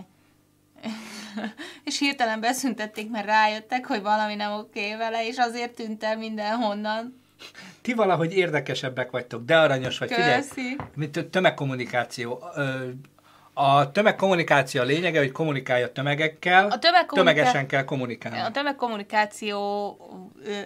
[1.85, 7.25] és hirtelen beszüntették, mert rájöttek, hogy valami nem oké vele, és azért tűnt el mindenhonnan.
[7.81, 10.13] Ti valahogy érdekesebbek vagytok, de aranyos vagy.
[10.13, 10.77] Figyelj, Köszi.
[10.95, 12.43] mint a tömegkommunikáció.
[12.55, 12.89] Ö,
[13.59, 18.39] A tömegkommunikáció a lényege, hogy kommunikálj a tömegekkel, A tömegkommuniká- tömegesen kell kommunikálni.
[18.39, 19.97] A tömegkommunikáció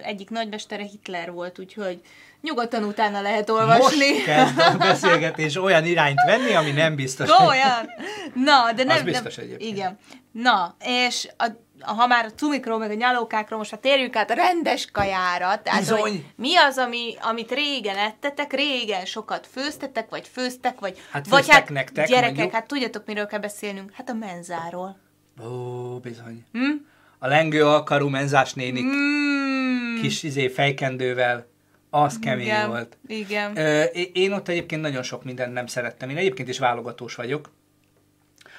[0.03, 2.01] egyik nagymestere Hitler volt, úgyhogy
[2.41, 4.09] nyugodtan utána lehet olvasni.
[4.11, 7.29] Most kezd a beszélgetés olyan irányt venni, ami nem biztos.
[7.29, 7.89] Komolyan?
[8.33, 8.97] Na, de nem...
[8.97, 9.71] Az biztos nem, egyébként.
[9.77, 9.97] Igen.
[10.31, 11.47] Na, és a,
[11.81, 15.61] ha már a cumikról, meg a nyalókákról, most már térjünk át a rendes kajára.
[15.61, 15.99] Tehát, Bizony.
[15.99, 21.49] hogy mi az, ami, amit régen ettetek, régen sokat főztetek, vagy főztek, vagy, Hát vagy
[21.49, 22.53] hát nektek, gyerekek, mondjuk.
[22.53, 23.91] hát tudjátok, miről kell beszélnünk?
[23.93, 24.97] Hát a menzáról.
[25.43, 26.45] Ó, bizony.
[26.51, 26.71] Hm?
[27.19, 31.47] A lengő alkarú menzás nénik Mm, kis izé fejkendővel,
[31.89, 32.97] az kemény igen, volt.
[33.07, 33.57] Igen.
[33.57, 36.09] Ö, én ott egyébként nagyon sok mindent nem szerettem.
[36.09, 37.49] Én egyébként is válogatós vagyok.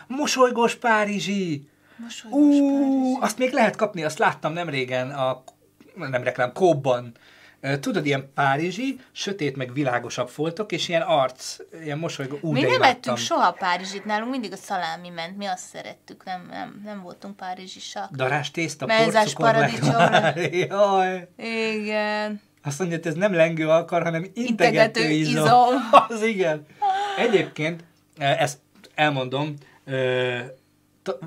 [0.07, 1.69] Mosolygós Párizsi!
[2.31, 5.43] Ú, azt még lehet kapni, azt láttam nem régen a,
[5.95, 7.13] nem reklám, kóban.
[7.81, 12.39] Tudod, ilyen párizsi, sötét meg világosabb foltok, és ilyen arc, ilyen mosolygó.
[12.41, 16.47] Ú, Mi nem ettünk soha Párizsit, nálunk mindig a szalámi ment, mi azt szerettük, nem,
[16.51, 18.11] nem, nem voltunk párizsisak.
[18.11, 20.33] Darás tészta, Menzás paradicsomra.
[20.51, 21.29] Jaj.
[21.37, 22.41] Igen.
[22.63, 25.45] Azt mondja, hogy ez nem lengő alkar, hanem integető, Integető izom.
[25.45, 25.75] izom.
[26.09, 26.67] Az igen.
[27.19, 27.85] Egyébként,
[28.19, 28.59] eh, ezt
[28.95, 29.55] elmondom,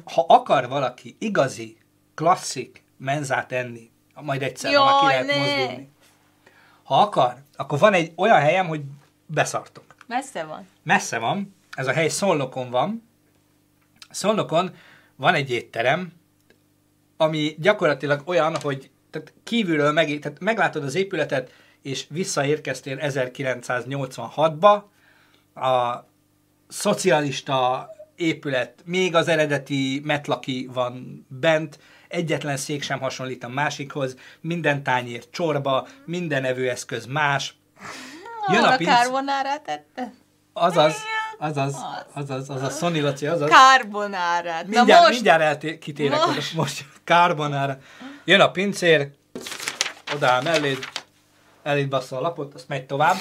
[0.04, 1.78] ha akar valaki igazi,
[2.14, 5.38] klasszik menzát enni, majd egyszer, ha már ki Jaj, lehet ne.
[5.38, 5.90] mozdulni.
[6.84, 8.82] Ha akar, akkor van egy olyan helyem, hogy
[9.26, 9.84] beszartok.
[10.08, 10.68] Messze van.
[10.84, 13.08] Messze van, ez a hely Szolnokon van.
[14.10, 14.76] Szolnokon
[15.16, 16.14] van egy étterem,
[17.18, 24.82] ami gyakorlatilag olyan, hogy tehát kívülről meg, tehát meglátod az épületet, és visszaérkeztél 1986-ba,
[25.56, 26.04] a
[26.68, 34.84] szocialista épület, még az eredeti metlaki van bent, egyetlen szék sem hasonlít a másikhoz, minden
[34.84, 37.56] tányér csorba, minden evőeszköz más.
[38.52, 40.14] Jön a Arra pinc, carbonárát tette?
[40.54, 40.96] azaz,
[41.38, 41.76] Azaz,
[42.14, 43.50] azaz, azaz, Sony Laci, azaz.
[43.50, 44.64] Carbonárát.
[44.68, 46.30] Na Mindjárt, most, mindjárt elté- kitérek most.
[46.52, 46.62] oda.
[46.62, 47.78] Most carbonara.
[48.26, 49.10] Jön a pincér,
[50.16, 50.78] odaáll melléd,
[51.64, 53.16] eléd bassza a lapot, azt megy tovább.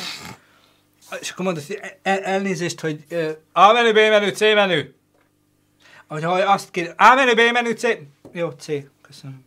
[1.21, 4.95] És akkor mondod, hogy el, elnézést, hogy ö, A menü, B menü, C menü.
[6.09, 7.83] Hogy ha azt kér, A menü, B menü, C.
[8.33, 8.67] Jó, C.
[9.03, 9.45] Köszönöm.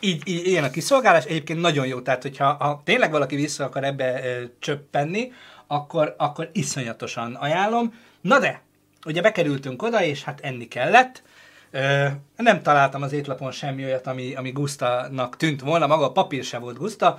[0.00, 1.24] Így, így, ilyen a kiszolgálás.
[1.24, 2.00] Egyébként nagyon jó.
[2.00, 5.32] Tehát, hogyha ha tényleg valaki vissza akar ebbe ö, csöppenni,
[5.66, 7.94] akkor, akkor iszonyatosan ajánlom.
[8.20, 8.62] Na de,
[9.06, 11.22] ugye bekerültünk oda, és hát enni kellett.
[11.70, 16.44] Ö, nem találtam az étlapon semmi olyat, ami, ami Gusztának tűnt volna, maga a papír
[16.44, 17.18] se volt Guszta.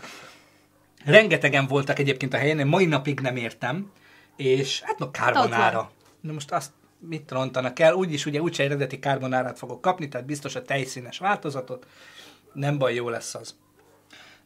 [1.06, 3.92] Rengetegen voltak egyébként a helyen, én mai napig nem értem,
[4.36, 5.10] és hát no,
[5.74, 5.90] van.
[6.22, 7.94] Na most azt mit rontanak el?
[7.94, 11.86] Úgyis ugye úgyse eredeti carbonárát fogok kapni, tehát biztos a tejszínes változatot.
[12.54, 13.56] Nem baj, jó lesz az.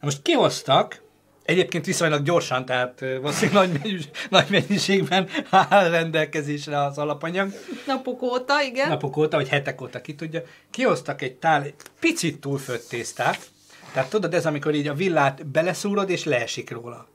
[0.00, 1.02] most kihoztak,
[1.44, 7.52] egyébként viszonylag gyorsan, tehát valószínűleg nagy, mennyis, nagy mennyiségben áll rendelkezésre az alapanyag
[7.86, 8.88] napok óta, igen.
[8.88, 13.50] napok óta, vagy hetek óta, ki tudja, kihoztak egy tál, egy picit túlfőtt tésztát,
[13.96, 17.08] tehát tudod, ez amikor így a villát beleszúrod, és leesik róla.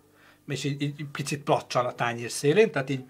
[0.47, 3.03] És így, így picit placsan a tányér szélén, tehát így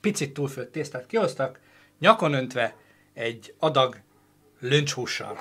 [0.00, 1.60] picit túlfőtt tésztát kihoztak,
[1.98, 2.74] nyakon öntve
[3.12, 4.00] egy adag
[4.60, 5.38] löncshússal.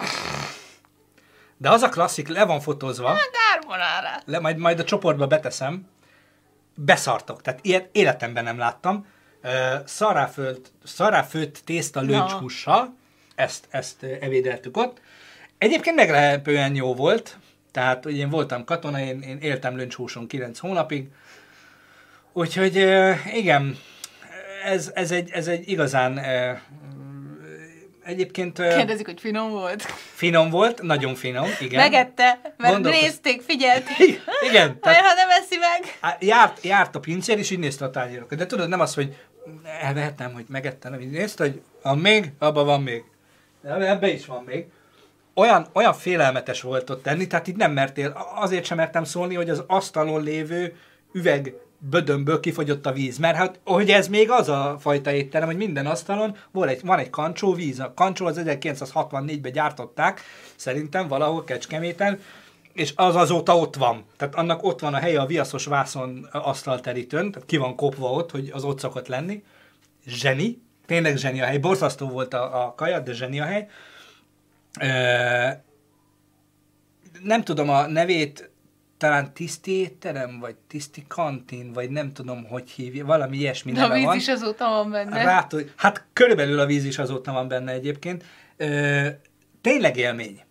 [1.58, 3.18] De az a klasszik, le van fotózva,
[3.52, 4.24] Carbonárát.
[4.26, 5.88] le, majd, majd a csoportba beteszem,
[6.76, 7.42] beszartok.
[7.42, 9.06] Tehát ilyet életemben nem láttam.
[9.42, 12.96] Ö, Szarráfőtt, szarráfőtt tészta löncshússal,
[13.36, 15.02] ezt, ezt evédeltük ott.
[15.58, 17.38] Egyébként meglepően jó volt,
[17.74, 21.08] tehát én voltam katona, én, én éltem löncshúson 9 hónapig,
[22.34, 22.76] úgyhogy
[23.34, 23.78] igen,
[24.66, 26.20] ez, ez, egy, ez egy igazán
[28.04, 29.82] egyébként Kérdezik, hogy finom volt.
[30.14, 31.80] finom volt, nagyon finom, igen.
[31.80, 34.22] Megette, mert Gondolkoz- nézték, figyelték.
[34.50, 35.98] Igen, tehát ha nem eszi meg.
[36.20, 38.38] Járt, járt a pincér, és így nézte a tányérokat.
[38.38, 39.16] De tudod, nem az, hogy
[39.82, 43.04] elvehettem, hogy megettem, nem így nézte, hogy van még, abban van még.
[43.62, 44.66] De ebbe is van még.
[45.36, 49.50] Olyan, olyan félelmetes volt ott tenni, tehát így nem mertél, azért sem mertem szólni, hogy
[49.50, 50.76] az asztalon lévő
[51.14, 51.54] üveg
[51.90, 53.18] bödömből kifogyott a víz.
[53.18, 57.00] Mert hát, hogy ez még az a fajta étterem, hogy minden asztalon van egy, van
[57.00, 57.80] egy kancsó víz.
[57.80, 60.22] A kancsó az 1964-ben gyártották,
[60.56, 62.20] szerintem valahol Kecskeméten,
[62.74, 64.06] és az azóta ott van.
[64.18, 68.32] Tehát annak ott van a helye a viaszos vászon asztalterítőn, tehát ki van kopva ott,
[68.32, 69.44] hogy az ott szokott lenni.
[70.06, 71.58] Zseni, tényleg zseni a hely.
[71.58, 73.68] Borzasztó volt a, a kaja, de zseni a hely.
[77.24, 78.52] Nem tudom a nevét,
[78.98, 83.82] talán tiszti étterem, vagy tiszti kantin, vagy nem tudom, hogy hívja, valami ilyesmi De a
[83.82, 84.16] neve víz van.
[84.16, 85.24] is azóta van benne.
[85.24, 88.24] Rától, hát körülbelül a víz is azóta van benne egyébként.
[88.58, 89.08] Ö,
[89.62, 90.42] tényleg élmény.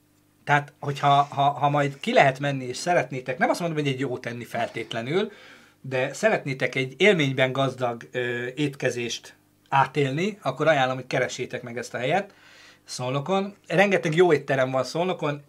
[0.45, 4.01] Tehát, hogyha ha, ha majd ki lehet menni, és szeretnétek, nem azt mondom, hogy egy
[4.01, 5.33] jó tenni feltétlenül,
[5.81, 9.35] de szeretnétek egy élményben gazdag ö, étkezést
[9.69, 12.35] átélni, akkor ajánlom, hogy keressétek meg ezt a helyet
[12.85, 13.57] Szolnokon.
[13.67, 15.43] Rengeteg jó étterem van Szolnokon,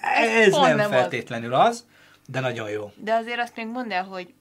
[0.00, 0.98] ez, pont nem, nem az.
[0.98, 1.86] feltétlenül az,
[2.26, 2.92] de nagyon jó.
[2.96, 4.34] De azért azt még mondd el, hogy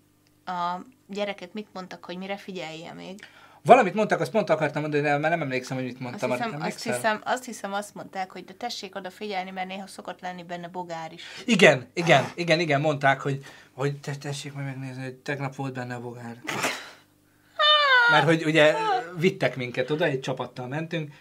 [0.45, 3.19] a gyerekek mit mondtak, hogy mire figyelje még.
[3.65, 6.29] Valamit mondtak, azt pont akartam mondani, de már nem emlékszem, hogy mit Azt mondtam.
[6.31, 10.21] hiszem, azt, hiszem, azt hiszem, azt mondták, hogy de tessék oda figyelni, mert néha szokott
[10.21, 11.23] lenni benne bogár is.
[11.45, 15.95] Igen, igen, igen, igen, mondták, hogy, hogy te, tessék meg megnézni, hogy tegnap volt benne
[15.95, 16.41] a bogár.
[18.11, 18.75] Mert hogy ugye
[19.17, 21.13] vittek minket oda, egy csapattal mentünk.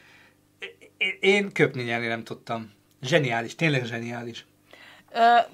[1.21, 2.73] Én- köpni nyerni nem tudtam.
[3.03, 4.47] Zseniális, tényleg zseniális.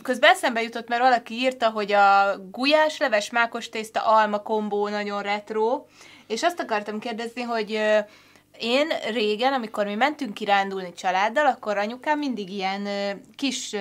[0.02, 5.86] Közben eszembe jutott, mert valaki írta, hogy a gulyásleves mákos tészta alma kombó nagyon retro,
[6.26, 7.70] és azt akartam kérdezni, hogy
[8.58, 12.88] én régen, amikor mi mentünk kirándulni családdal, akkor anyukám mindig ilyen
[13.36, 13.76] kis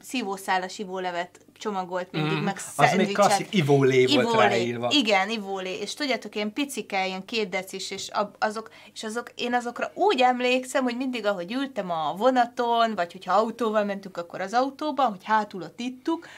[0.00, 4.46] szívószálas ivólevet csomagolt mindig, Mm, meg az még klasszik ivólé volt Ivólé.
[4.46, 4.88] ráírva.
[4.90, 5.78] Igen, ivólé.
[5.80, 10.82] És tudjátok, ilyen picike, ilyen két decis, és azok, és azok, én azokra úgy emlékszem,
[10.82, 15.62] hogy mindig, ahogy ültem a vonaton, vagy hogyha autóval mentünk, akkor az autóban, hogy hátul
[15.62, 16.28] ott ittuk,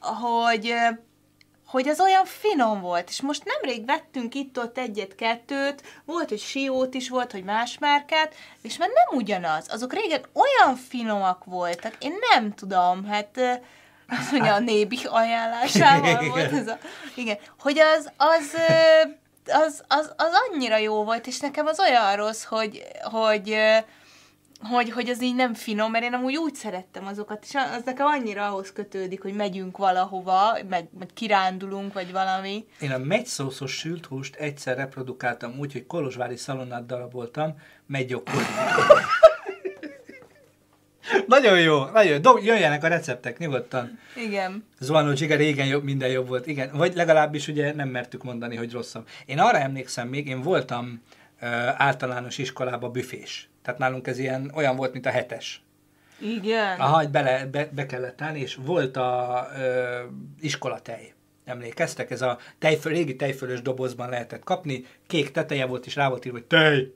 [0.00, 0.74] hogy
[1.66, 7.08] hogy az olyan finom volt, és most nemrég vettünk itt-ott egyet-kettőt, volt, hogy siót is
[7.08, 9.66] volt, hogy más márkát, és már nem ugyanaz.
[9.70, 13.40] Azok régen olyan finomak voltak, én nem tudom, hát
[14.08, 16.78] azt mondja, a nébi ajánlásával volt ez a...
[17.14, 18.54] Igen, hogy az, az,
[19.46, 23.56] az, az, az annyira jó volt, és nekem az olyan rossz, hogy, hogy,
[24.70, 28.06] hogy, hogy az így nem finom, mert én amúgy úgy szerettem azokat, és az nekem
[28.06, 32.64] annyira ahhoz kötődik, hogy megyünk valahova, meg, meg kirándulunk, vagy valami.
[32.80, 37.54] Én a megyszószos sült húst egyszer reprodukáltam úgy, hogy Kolozsvári szalonnát daraboltam,
[37.86, 38.42] meggyokkodni.
[41.26, 42.18] Nagyon jó, nagyon jó.
[42.18, 43.98] Dob, jöjjenek a receptek, nyugodtan.
[44.16, 44.64] Igen.
[44.78, 46.70] Zuano Giga régen jobb, minden jobb volt, igen.
[46.72, 49.08] Vagy legalábbis ugye nem mertük mondani, hogy rosszabb.
[49.26, 51.02] Én arra emlékszem még, én voltam
[51.40, 53.48] ö, általános iskolában büfés.
[53.62, 55.62] Tehát nálunk ez ilyen, olyan volt, mint a hetes.
[56.18, 56.80] Igen.
[56.80, 59.98] Aha, hogy bele, be, be kellett állni, és volt a ö,
[60.40, 61.12] iskolatej.
[61.44, 62.10] Emlékeztek?
[62.10, 66.38] Ez a tejföl, régi tejfölös dobozban lehetett kapni, kék teteje volt, és rá volt írva,
[66.38, 66.92] hogy tej.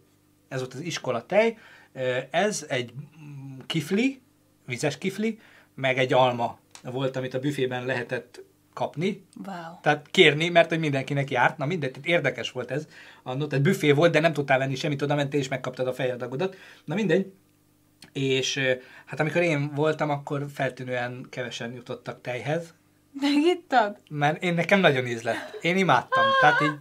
[0.49, 1.59] Ez volt az iskolatej.
[2.31, 2.93] Ez egy
[3.69, 4.21] kifli,
[4.67, 5.39] vizes kifli,
[5.75, 9.57] meg egy alma volt, amit a büfében lehetett kapni, Wow.
[9.83, 11.57] tehát kérni, mert hogy mindenkinek járt.
[11.59, 12.87] Na mindegy, érdekes volt ez.
[13.23, 16.57] Annó, tehát büfé volt, de nem tudtál venni semmit, oda mentél és megkaptad a fejadagodat.
[16.85, 17.33] Na mindegy.
[18.13, 18.61] És
[19.07, 22.75] hát amikor én voltam, akkor feltűnően kevesen jutottak tejhez,
[23.21, 23.97] Megittad?
[24.11, 25.59] mert én nekem nagyon ízlett.
[25.61, 26.25] Én imádtam.
[26.41, 26.79] Tehát így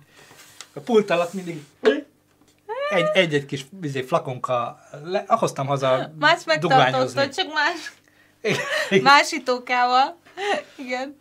[0.73, 1.63] a pult alatt mindig
[3.13, 7.91] egy-egy kis izé, flakonka, le, hoztam haza Más megtartottad, csak más,
[8.41, 9.03] Igen.
[9.11, 10.17] másítókával.
[10.75, 11.17] Igen.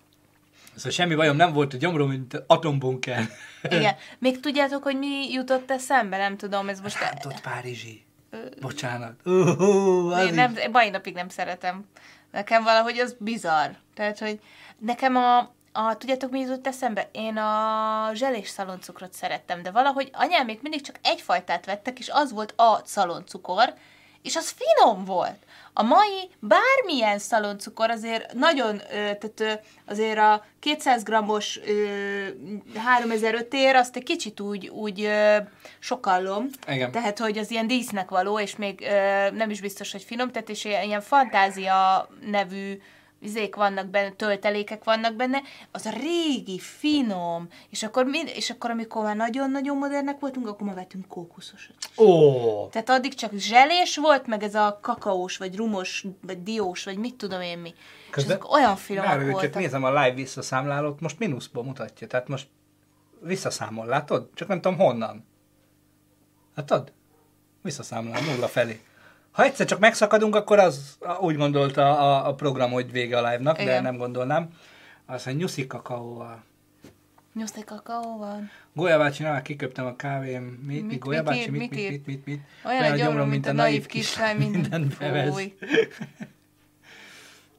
[0.75, 3.29] Szóval semmi bajom nem volt a gyomrom, mint atombunker.
[3.63, 3.97] Igen.
[4.19, 6.17] Még tudjátok, hogy mi jutott eszembe?
[6.17, 6.99] Nem tudom, ez most...
[7.01, 8.05] Rántott Párizsi.
[8.61, 9.15] Bocsánat.
[9.25, 11.85] Uh, Én nem, mai napig nem szeretem.
[12.31, 13.71] Nekem valahogy az bizarr.
[13.95, 14.41] Tehát, hogy
[14.79, 17.09] nekem a, a tudjátok, mi jutott eszembe?
[17.13, 22.33] Én a zselés szaloncukrot szerettem, de valahogy anyám még mindig csak egyfajtát vettek, és az
[22.33, 23.75] volt a szaloncukor,
[24.23, 25.39] és az finom volt.
[25.73, 32.27] A mai bármilyen szaloncukor azért nagyon, tehát azért a 200 grammos ö,
[32.75, 35.11] 3005 ér, azt egy kicsit úgy, úgy
[35.79, 36.49] sokallom.
[36.69, 36.91] Igen.
[36.91, 38.89] Tehát, hogy az ilyen dísznek való, és még
[39.33, 42.79] nem is biztos, hogy finom, tehát és ilyen fantázia nevű
[43.27, 48.71] izék vannak benne, töltelékek vannak benne, az a régi, finom, és akkor, mind, és akkor
[48.71, 51.75] amikor már nagyon-nagyon modernek voltunk, akkor már vettünk kókuszosat.
[51.97, 56.99] Ó, Tehát addig csak zselés volt, meg ez a kakaós, vagy rumos, vagy diós, vagy
[56.99, 57.69] mit tudom én mi.
[57.69, 59.55] és Közben- ezek olyan finomak Várj, csak voltak.
[59.61, 62.49] nézem a live visszaszámlálót, most mínuszból mutatja, tehát most
[63.21, 64.29] visszaszámol, látod?
[64.35, 65.27] Csak nem tudom honnan.
[66.55, 66.93] Látod?
[67.63, 68.81] Visszaszámlál, nulla felé.
[69.37, 73.57] Ha egyszer csak megszakadunk, akkor az úgy gondolta a, a program, hogy vége a live-nak,
[73.57, 73.83] de Igen.
[73.83, 74.49] nem gondolnám.
[75.07, 76.43] Azt mondja, nyuszi kakaóval.
[77.35, 78.51] Nyuszti kakaó van.
[78.73, 80.43] Golya bácsi, nem, kiköptem a kávém.
[80.43, 82.41] Mi, mi, Mit- mit bácsi, ír- mit, mit mit, mit, mit, mit?
[82.65, 85.37] Olyan a gyomrom, mint a naív kislány, minden, bevesz.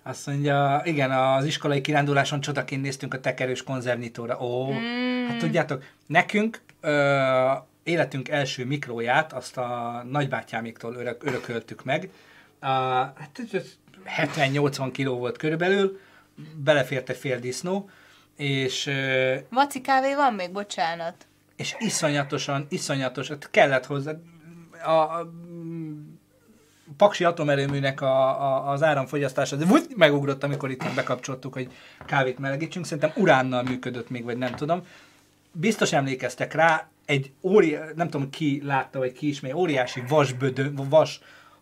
[0.04, 4.40] Azt mondja, igen, az iskolai kiránduláson csodaként néztünk a tekerős konzervnyitóra.
[4.42, 5.28] Ó, mm.
[5.28, 7.52] hát tudjátok, nekünk ö,
[7.88, 12.10] életünk első mikróját, azt a nagybátyáméktól örök, örököltük meg.
[12.60, 13.65] A, hát ez
[14.21, 16.00] 70-80 kiló volt körülbelül,
[16.56, 17.89] belefért egy fél disznó,
[18.36, 18.91] és
[19.50, 21.15] Maci kávé van még, bocsánat.
[21.56, 24.12] és iszonyatosan, iszonyatos, hát kellett hozzá,
[24.84, 25.32] a, a
[26.97, 31.71] Paksi atomerőműnek a, a, az áramfogyasztása, de úgy megugrott, amikor itt bekapcsoltuk, hogy
[32.06, 34.86] kávét melegítsünk, szerintem uránnal működött még, vagy nem tudom.
[35.52, 41.20] Biztos emlékeztek rá, egy óri, nem tudom ki látta, vagy ki ismeri, óriási vasbödö, vas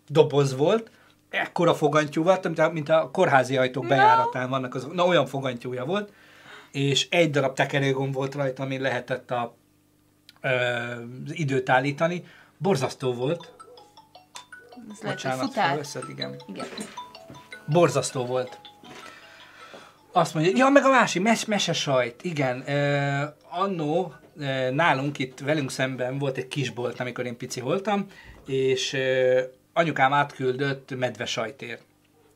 [0.08, 0.92] doboz volt,
[1.30, 5.86] ekkora fogantyú volt, mint a, mint a kórházi ajtók bejáratán vannak, az, na olyan fogantyúja
[5.86, 6.14] volt,
[6.72, 9.56] és egy darab tekerőgomb volt rajta, amin lehetett a,
[10.42, 10.50] ö,
[11.26, 12.24] az időt állítani.
[12.58, 13.52] Borzasztó volt.
[14.92, 16.36] Ez lehet, Bocsánat, felveszed, igen.
[16.48, 16.66] Igen.
[17.66, 18.60] Borzasztó volt.
[20.12, 22.64] Azt mondja, ja, meg a másik, mes mesesajt, igen.
[22.68, 24.14] Uh, annó
[24.72, 28.06] nálunk itt velünk szemben volt egy kisbolt, amikor én pici voltam,
[28.48, 28.98] és
[29.74, 31.82] anyukám átküldött medvesajtért.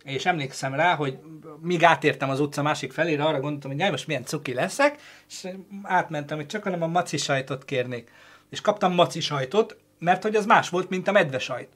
[0.04, 1.18] És emlékszem rá, hogy
[1.62, 5.48] míg átértem az utca másik felére, arra gondoltam, hogy jaj, most milyen cuki leszek, és
[5.84, 8.12] átmentem, hogy csak hanem a maci sajtot kérnék.
[8.50, 11.70] És kaptam maci sajtot, mert hogy az más volt, mint a medvesajt.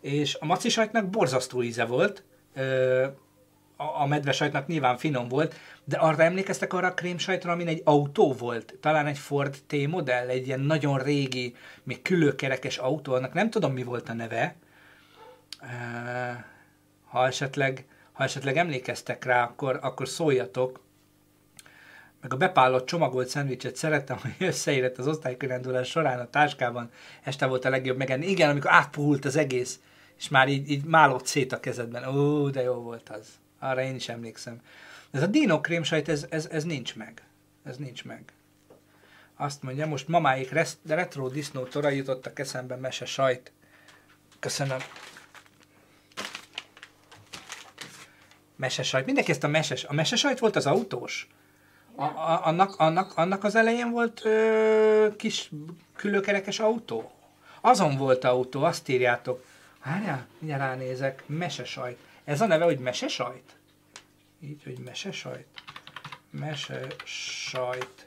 [0.00, 2.24] És a maci sajtnak borzasztó íze volt,
[4.02, 8.74] a, medvesajtnak nyilván finom volt, de arra emlékeztek arra a krémsajtra, amin egy autó volt?
[8.80, 13.82] Talán egy Ford T-modell, egy ilyen nagyon régi, még külőkerekes autó, annak nem tudom mi
[13.82, 14.54] volt a neve.
[17.04, 20.80] Ha esetleg, ha esetleg emlékeztek rá, akkor, akkor szóljatok.
[22.20, 26.90] Meg a bepállott csomagolt szendvicset szerettem, hogy összeérett az osztálykirándulás során a táskában.
[27.22, 28.26] Este volt a legjobb megenni.
[28.26, 29.80] Igen, amikor átpuhult az egész,
[30.18, 32.16] és már így, így málott szét a kezedben.
[32.16, 33.41] Ó, de jó volt az.
[33.62, 34.60] Arra én is emlékszem.
[35.10, 37.22] Ez a dino krémsajt, ez, ez, ez nincs meg.
[37.64, 38.32] Ez nincs meg.
[39.36, 43.52] Azt mondja, most mamáik resz- retro disznótora jutottak eszembe mese sajt.
[44.38, 44.78] Köszönöm.
[48.56, 49.06] Mesesajt.
[49.06, 49.84] Mindenki ezt a meses...
[49.84, 51.28] A mesesajt volt az autós?
[51.94, 55.50] A, a, annak, annak, annak az elején volt ö, kis
[55.96, 57.12] külőkerekes autó?
[57.60, 59.44] Azon volt autó, azt írjátok.
[59.84, 61.22] Várjál, mindjárt ránézek.
[61.26, 61.98] Mesesajt.
[62.24, 63.56] Ez a neve, hogy mesesajt?
[64.40, 65.46] Így, hogy mesesajt?
[66.30, 68.06] Mesesajt.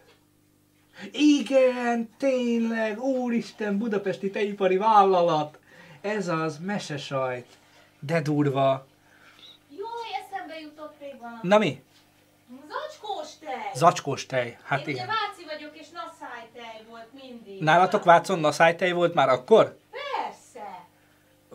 [1.12, 5.60] Igen, tényleg, úristen, budapesti tejipari vállalat.
[6.02, 7.48] Ez az, mesesajt.
[8.00, 8.88] De durva.
[9.70, 9.86] Jó,
[10.24, 11.40] eszembe jutott még valami.
[11.42, 11.84] Na mi?
[12.70, 13.72] Zacskós tej.
[13.74, 14.58] Zacskós tej.
[14.64, 15.08] Hát Én ugye igen.
[15.08, 17.62] Váci vagyok, és naszáj tej volt mindig.
[17.62, 19.78] Nálatok Vácon naszájtej volt már akkor?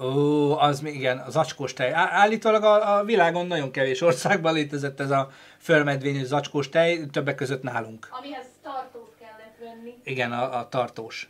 [0.00, 1.92] Ó, az még igen, az zacskós tej.
[1.92, 7.62] Állítólag a, a világon nagyon kevés országban létezett ez a fölmedvényű zacskós tej, többek között
[7.62, 8.08] nálunk.
[8.10, 9.94] Amihez tartót kellett venni.
[10.04, 11.28] Igen, a, a tartós.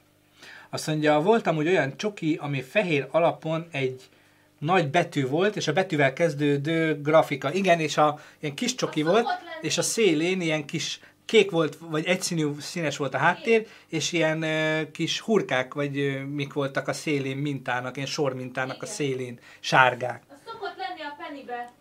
[0.70, 4.08] Azt mondja, volt amúgy olyan csoki, ami fehér alapon egy
[4.58, 7.52] nagy betű volt, és a betűvel kezdődő grafika.
[7.52, 9.26] Igen, és a ilyen kis csoki volt,
[9.60, 11.00] és a szélén ilyen kis
[11.30, 16.24] kék volt, vagy egyszínű színes volt a háttér, és ilyen ö, kis hurkák, vagy ö,
[16.24, 20.22] mik voltak a szélén mintának, ilyen sor mintának a szélén, sárgák.
[20.28, 21.72] Az szokott lenni a pennybe.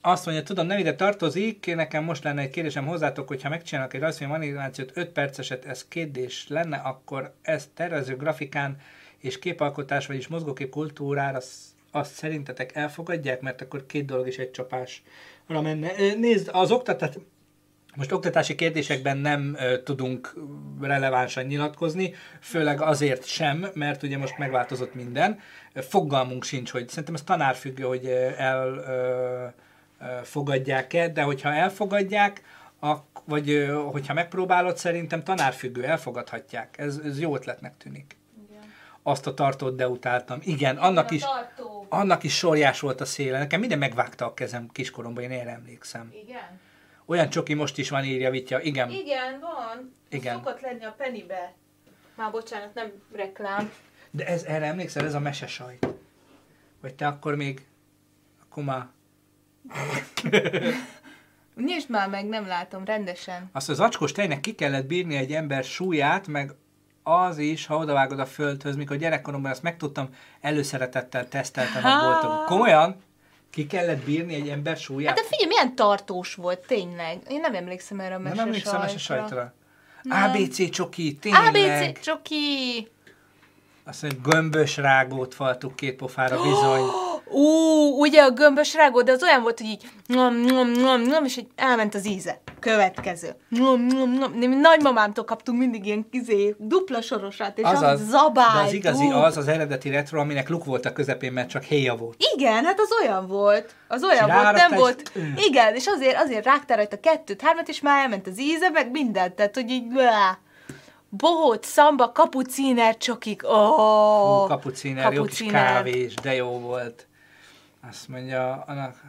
[0.00, 4.00] Azt mondja, tudom, nem ide tartozik, nekem most lenne egy kérdésem hozzátok, hogyha megcsinálnak egy
[4.00, 8.76] rajzfilm animációt 5 perceset, ez kérdés lenne, akkor ezt tervező grafikán
[9.18, 11.40] és képalkotás, vagyis mozgókép kultúrára
[11.90, 16.14] azt, szerintetek elfogadják, mert akkor két dolog is egy csapásra menne.
[16.14, 17.14] Nézd, az oktatás,
[17.96, 20.34] most oktatási kérdésekben nem ö, tudunk
[20.80, 25.38] relevánsan nyilatkozni, főleg azért sem, mert ugye most megváltozott minden.
[25.74, 29.46] Fogalmunk sincs, hogy szerintem ez tanárfüggő, hogy ö, el ö,
[30.00, 32.42] ö, fogadják-e, de hogyha elfogadják,
[32.78, 36.78] ak- vagy ö, hogyha megpróbálod, szerintem tanárfüggő, elfogadhatják.
[36.78, 38.16] Ez, ez jó ötletnek tűnik.
[38.48, 38.62] Igen.
[39.02, 40.38] Azt a tartót deutáltam.
[40.42, 41.22] Igen, annak is,
[41.88, 43.38] annak is sorjás volt a széle.
[43.38, 46.12] Nekem minden megvágta a kezem kiskoromban, én erre emlékszem.
[46.22, 46.60] Igen.
[47.06, 48.60] Olyan csoki most is van, írja Vitya.
[48.60, 48.90] Igen.
[48.90, 49.92] Igen, van.
[50.08, 50.34] Igen.
[50.36, 51.54] Szokott lenni a pennybe.
[52.14, 53.72] Már bocsánat, nem reklám.
[54.10, 55.86] De ez, erre emlékszel, ez a mesesajt.
[56.80, 57.66] Vagy te akkor még,
[58.42, 58.86] akkor már
[61.56, 63.48] Nyisd már meg, nem látom, rendesen.
[63.52, 66.54] azt az acskos tejnek ki kellett bírni egy ember súlyát, meg
[67.02, 70.08] az is, ha odavágod a földhöz, mikor gyerekkoromban ezt megtudtam,
[70.40, 72.44] előszeretettel teszteltem a bolton.
[72.46, 73.02] Komolyan?
[73.52, 75.08] Ki kellett bírni egy ember súlyát?
[75.08, 77.18] Hát de figyelj, milyen tartós volt, tényleg.
[77.28, 78.98] Én nem emlékszem erre a Nem emlékszem a sajtra.
[78.98, 79.54] sajtra.
[80.02, 80.22] Nem.
[80.22, 81.42] ABC csoki, tényleg.
[81.46, 82.88] ABC csoki!
[83.84, 86.82] Azt mondja, gömbös rágót faltuk két pofára, bizony.
[87.32, 91.24] Ú, ugye a gömbös rágó, de az olyan volt, hogy így nyom, nyom, nyom, nyom,
[91.24, 92.40] és így elment az íze.
[92.60, 93.34] Következő.
[93.48, 94.32] Nyom, nyom, nyom.
[94.32, 98.54] Mi nagymamámtól kaptunk mindig ilyen kizé, dupla sorosát, és az, Az zabály.
[98.54, 101.94] de az igazi az, az eredeti retro, aminek luk volt a közepén, mert csak héja
[101.94, 102.16] volt.
[102.34, 103.74] Igen, hát az olyan volt.
[103.88, 105.12] Az olyan És volt, nem volt.
[105.14, 105.46] és-.
[105.46, 109.34] Igen, és azért, azért rágtál rajta kettőt, hármat, és már elment az íze, meg mindent.
[109.34, 109.86] Tehát, hogy így...
[109.86, 110.38] blá.
[111.08, 113.42] Bohóc, szamba, kapuciner, csokik.
[113.44, 117.06] Oh, Fú, kapuciner, jó kis kávés, de jó volt.
[117.88, 119.02] Azt mondja, annak...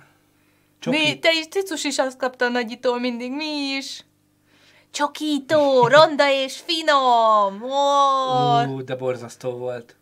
[0.79, 0.97] Csoki.
[0.97, 4.05] Mi, te is, Cicus is azt kapta a nagyitól mindig, mi is.
[4.91, 7.63] Csokító, ronda és finom.
[7.63, 9.95] Oh, Ú, de borzasztó volt.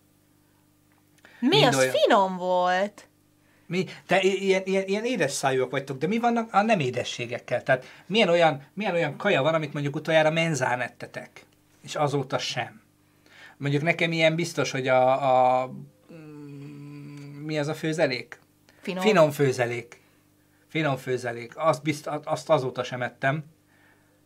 [1.40, 1.92] mi mind az olyan.
[1.92, 3.08] finom volt?
[3.66, 7.64] Mi, te ilyen, ilyen, ilyen édes szájúak vagytok, de mi vannak a nem édességekkel?
[7.64, 11.46] Tehát milyen olyan, milyen olyan kaja van, amit mondjuk utoljára menzán ettetek,
[11.84, 12.82] és azóta sem?
[13.58, 15.72] Mondjuk nekem ilyen biztos, hogy a, a
[16.14, 18.41] mm, mi az a főzelék?
[18.82, 19.04] Finom.
[19.04, 20.02] Finom főzelék.
[20.68, 21.58] Finom főzelék.
[21.58, 23.44] Azt, bizt, azt azóta sem ettem.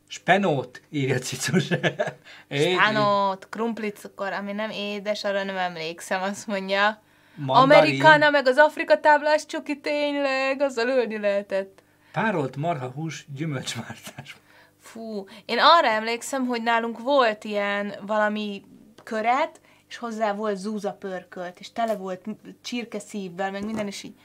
[0.07, 1.67] Spenót, írja Cicus.
[2.73, 7.01] Spánót, krumplickor, ami nem édes, arra nem emlékszem, azt mondja.
[7.35, 7.77] Mandarin.
[7.77, 11.83] Amerikána, meg az Afrika táblás csoki tényleg, azzal ölni lehetett.
[12.11, 14.35] Párolt marhahús gyümölcsmártás.
[14.79, 18.63] Fú, én arra emlékszem, hogy nálunk volt ilyen valami
[19.03, 22.25] köret, és hozzá volt zúza pörkölt, és tele volt
[22.63, 24.15] csirkeszívvel, meg minden, és így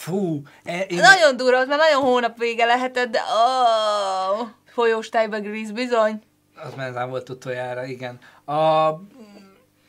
[0.00, 5.38] Fú, e, én, Nagyon durva, az már nagyon hónap vége lehetett, de oh, folyós tejbe
[5.38, 6.22] gríz, bizony.
[6.56, 8.18] Az menzán volt utoljára, igen.
[8.44, 8.88] A,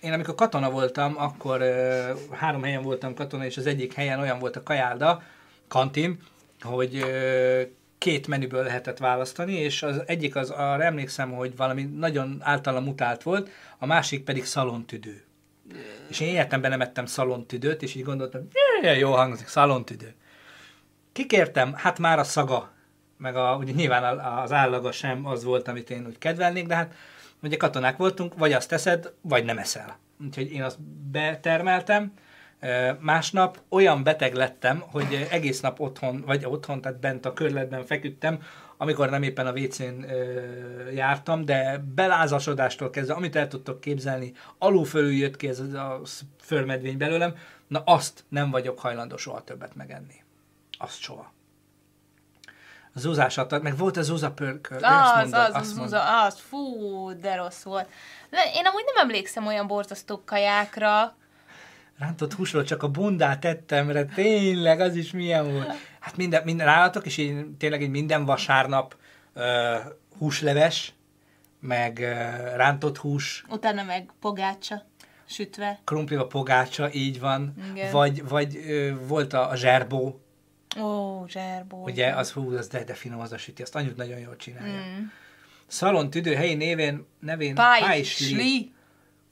[0.01, 4.39] én amikor katona voltam, akkor ö, három helyen voltam katona, és az egyik helyen olyan
[4.39, 5.21] volt a kajálda,
[5.67, 6.19] kantin,
[6.61, 7.61] hogy ö,
[7.97, 13.23] két menüből lehetett választani, és az egyik az, arra emlékszem, hogy valami nagyon általam utált
[13.23, 15.23] volt, a másik pedig szalontüdő.
[16.09, 18.47] És én életemben nem ettem szalontüdőt, és így gondoltam,
[18.81, 20.15] "Jaj, jó hangzik, szalontüdő.
[21.11, 22.71] Kikértem, hát már a szaga,
[23.17, 26.93] meg a, ugye nyilván az állaga sem az volt, amit én úgy kedvelnék, de hát
[27.43, 29.99] ugye katonák voltunk, vagy azt teszed, vagy nem eszel.
[30.23, 32.13] Úgyhogy én azt betermeltem.
[32.99, 38.41] Másnap olyan beteg lettem, hogy egész nap otthon, vagy otthon, tehát bent a körletben feküdtem,
[38.81, 40.05] amikor nem éppen a WC-n
[40.93, 46.01] jártam, de belázasodástól kezdve, amit el tudtok képzelni, alul fölül jött ki ez a,
[46.39, 47.35] förmedvény belőlem,
[47.67, 50.23] na azt nem vagyok hajlandó soha többet megenni.
[50.77, 51.31] Azt soha.
[52.93, 54.77] A zúzásat, meg volt a zúzapörkör.
[54.77, 55.93] ő azt Az, az, az, az,
[56.25, 57.89] az, fú, de rossz volt.
[58.29, 61.15] De én amúgy nem emlékszem olyan borzasztó kajákra.
[61.99, 65.90] Rántott húsról csak a bundát tettem, mert tényleg az is milyen volt.
[66.01, 68.95] Hát minden, minden állatok, és én tényleg így minden vasárnap
[69.35, 69.43] uh,
[70.17, 70.93] húsleves,
[71.59, 74.85] meg uh, rántott hús, Utána meg pogácsa
[75.25, 75.79] sütve.
[75.83, 77.53] krumpliva pogácsa, így van.
[77.71, 77.91] Igen.
[77.91, 80.21] Vagy, vagy uh, volt a, a zserbó,
[80.79, 81.83] Ó, zserbó.
[81.83, 84.79] ugye, az hú, az de, de finom az a süti, azt annyit nagyon jól csinálja.
[84.79, 85.03] Mm.
[85.67, 87.55] Szalon tüdő helyi névén, nevén.
[87.55, 88.73] Pájsli.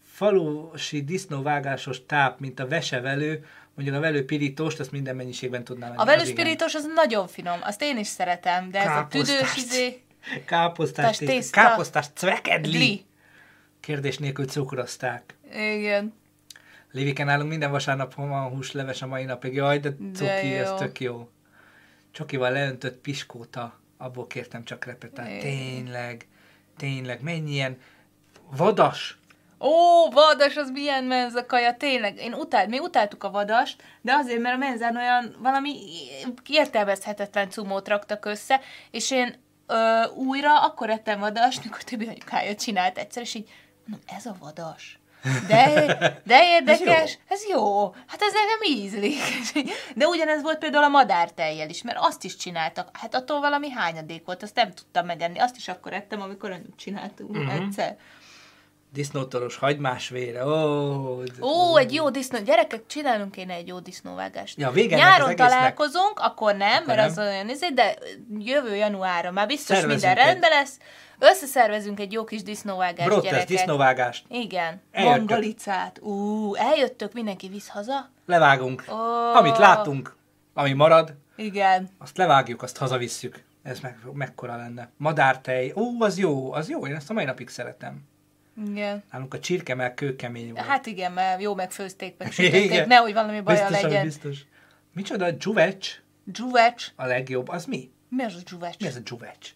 [0.04, 3.46] falusi disznóvágásos táp, mint a vesevelő,
[3.80, 7.82] mondjuk a velő pirítóst, ezt minden mennyiségben tudnám A velős pirítos az nagyon finom, azt
[7.82, 10.02] én is szeretem, de ez a tüdős izé...
[10.46, 11.62] Káposztás, Tás tészta.
[11.62, 12.78] Káposztás cvekedli.
[12.78, 13.06] Dli.
[13.80, 15.36] Kérdés nélkül cukrozták.
[15.54, 16.14] Igen.
[16.92, 19.54] Léviken nálunk minden vasárnap van húsleves a mai napig.
[19.54, 20.76] Jaj, de cuki, De ez jó.
[20.76, 21.30] tök jó.
[22.12, 25.40] Csokival leöntött piskóta, abból kértem csak repetát.
[25.40, 26.28] Tényleg,
[26.78, 27.78] tényleg, mennyi ilyen
[28.50, 29.19] vadas.
[29.60, 32.18] Ó, vadas, az milyen menza kaja, tényleg.
[32.18, 35.76] Én utált, mi utáltuk a vadast, de azért, mert a menzán olyan valami
[36.48, 39.36] értelmezhetetlen cumót raktak össze, és én
[39.68, 43.50] ö, újra akkor ettem vadast, mikor többi anyukája csinált egyszer, és így
[44.18, 45.00] ez a vadas.
[45.48, 47.90] De, de érdekes, ez jó.
[48.08, 49.22] Hát ez nekem ízlik.
[49.96, 52.90] De ugyanez volt például a madártejjel is, mert azt is csináltak.
[52.94, 55.40] Hát attól valami hányadék volt, azt nem tudtam megenni.
[55.40, 57.54] Azt is akkor ettem, amikor csináltunk uh-huh.
[57.54, 57.98] egyszer.
[58.94, 60.46] Disznótoros hagymás vére.
[60.46, 62.40] Ó, Ó, egy jó disznó.
[62.40, 64.60] Gyerekek, csinálunk kéne egy jó disznóvágást.
[64.60, 67.10] Ja, vége Nyáron találkozunk, akkor nem, Akkor mert nem.
[67.10, 67.96] az olyan izé, de
[68.40, 70.78] jövő januárra már biztos Szervezünk minden egy- rendben lesz.
[71.20, 73.48] Összeszervezünk egy jó kis disznóvágást, Brottesz gyerekek.
[73.48, 74.26] disznóvágást.
[74.30, 74.82] Igen.
[74.92, 75.18] Eljöttök.
[75.18, 76.00] Mangalicát.
[76.02, 78.10] Ú, eljöttök, mindenki visz haza?
[78.26, 78.84] Levágunk.
[78.92, 78.96] Ó.
[79.36, 80.16] Amit látunk,
[80.54, 81.90] ami marad, Igen.
[81.98, 83.44] azt levágjuk, azt hazavisszük.
[83.64, 84.90] Ez meg, mekkora lenne.
[84.98, 85.72] Madártej.
[85.76, 86.88] Ó, az jó, az jó.
[86.88, 88.02] Én ezt a mai napig szeretem.
[88.68, 89.04] Igen.
[89.12, 90.66] Nálunk a csirke meg kőkemény volt.
[90.66, 94.04] Hát igen, mert jó megfőzték, meg sütötték, nehogy valami baja biztos, legyen.
[94.04, 94.38] Biztos.
[94.94, 96.92] Micsoda dzsuvecs Dzsuvecs.
[96.96, 97.48] a legjobb.
[97.48, 97.92] Az mi?
[98.10, 98.80] Mi az a dzsuvecs?
[98.80, 99.54] Mi ez a dzsuvecs?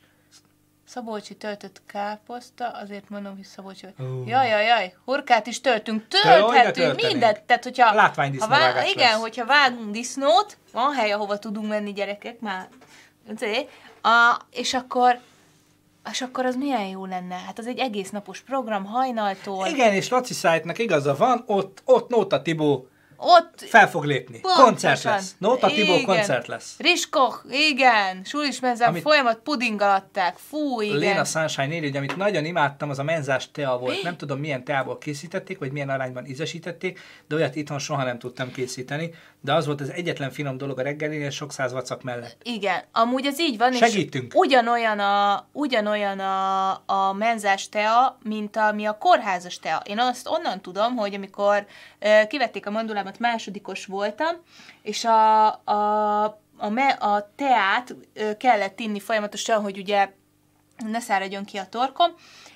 [0.86, 3.86] Szabolcsi töltött káposzta, azért mondom, hogy Szabolcsi.
[3.99, 4.28] Oh.
[4.28, 7.41] Jaj, jaj, jaj, hurkát is töltünk, tölthetünk mindent.
[7.41, 9.20] Tehát, hogyha, Látványdisznóvágás ha vág, igen, lesz.
[9.20, 12.68] hogyha vágunk disznót, van hely, ahova tudunk menni gyerekek, már.
[14.01, 15.20] A, és akkor
[16.12, 17.36] és akkor az milyen jó lenne?
[17.36, 19.68] Hát az egy egész napos program hajnaltól.
[19.68, 22.88] Igen, és Laci Szájtnak igaza van, ott, ott Nóta Tibó
[23.18, 24.39] Ott fel fog lépni.
[24.39, 24.66] Pontosan.
[24.66, 25.36] Koncert lesz.
[25.38, 26.76] Nóta Tibó koncert lesz.
[26.78, 30.97] Riskoch, igen, sulis menzen Amit- folyamat pudingalatták, fú, igen.
[30.97, 34.03] Léna Sunshine írja, hogy amit nagyon imádtam, az a menzás tea volt.
[34.03, 38.51] Nem tudom, milyen teából készítették, vagy milyen arányban ízesítették, de olyat itthon soha nem tudtam
[38.51, 39.14] készíteni.
[39.41, 42.38] De az volt az egyetlen finom dolog a reggelinél, sok száz vacak mellett.
[42.43, 44.34] Igen, amúgy ez így van, Segítünk.
[44.34, 49.82] és ugyanolyan a, ugyanolyan a, a menzás tea, mint ami a kórházas tea.
[49.86, 51.66] Én azt onnan tudom, hogy amikor
[52.01, 52.72] uh, kivették a
[53.04, 54.36] mandulámat, másodikos voltam,
[54.82, 56.24] és a, a,
[56.58, 57.95] a, me, a teát
[58.38, 60.10] kellett inni folyamatosan, hogy ugye
[60.78, 62.12] ne száradjon ki a torkom,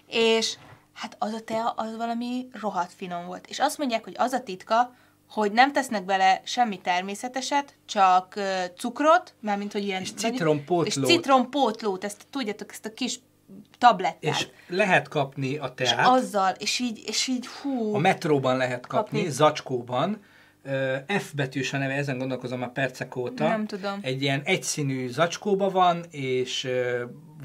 [0.07, 0.57] és
[0.93, 3.47] hát az a tea, az valami rohadt finom volt.
[3.47, 4.95] És azt mondják, hogy az a titka,
[5.29, 8.33] hogy nem tesznek bele semmi természeteset, csak
[8.77, 10.01] cukrot, mármint, hogy ilyen...
[10.01, 11.07] És citrompótlót.
[11.07, 13.19] És citrompótlót, ezt tudjátok, ezt a kis
[13.77, 14.17] tablettát.
[14.21, 16.07] És lehet kapni a és teát.
[16.07, 17.95] azzal, és így, és így hú.
[17.95, 19.33] A metróban lehet kapni, Kapni.
[19.33, 20.21] zacskóban.
[21.07, 23.47] F betűs a neve, ezen gondolkozom a percek óta.
[23.47, 23.99] Nem tudom.
[24.01, 26.67] Egy ilyen egyszínű zacskóba van, és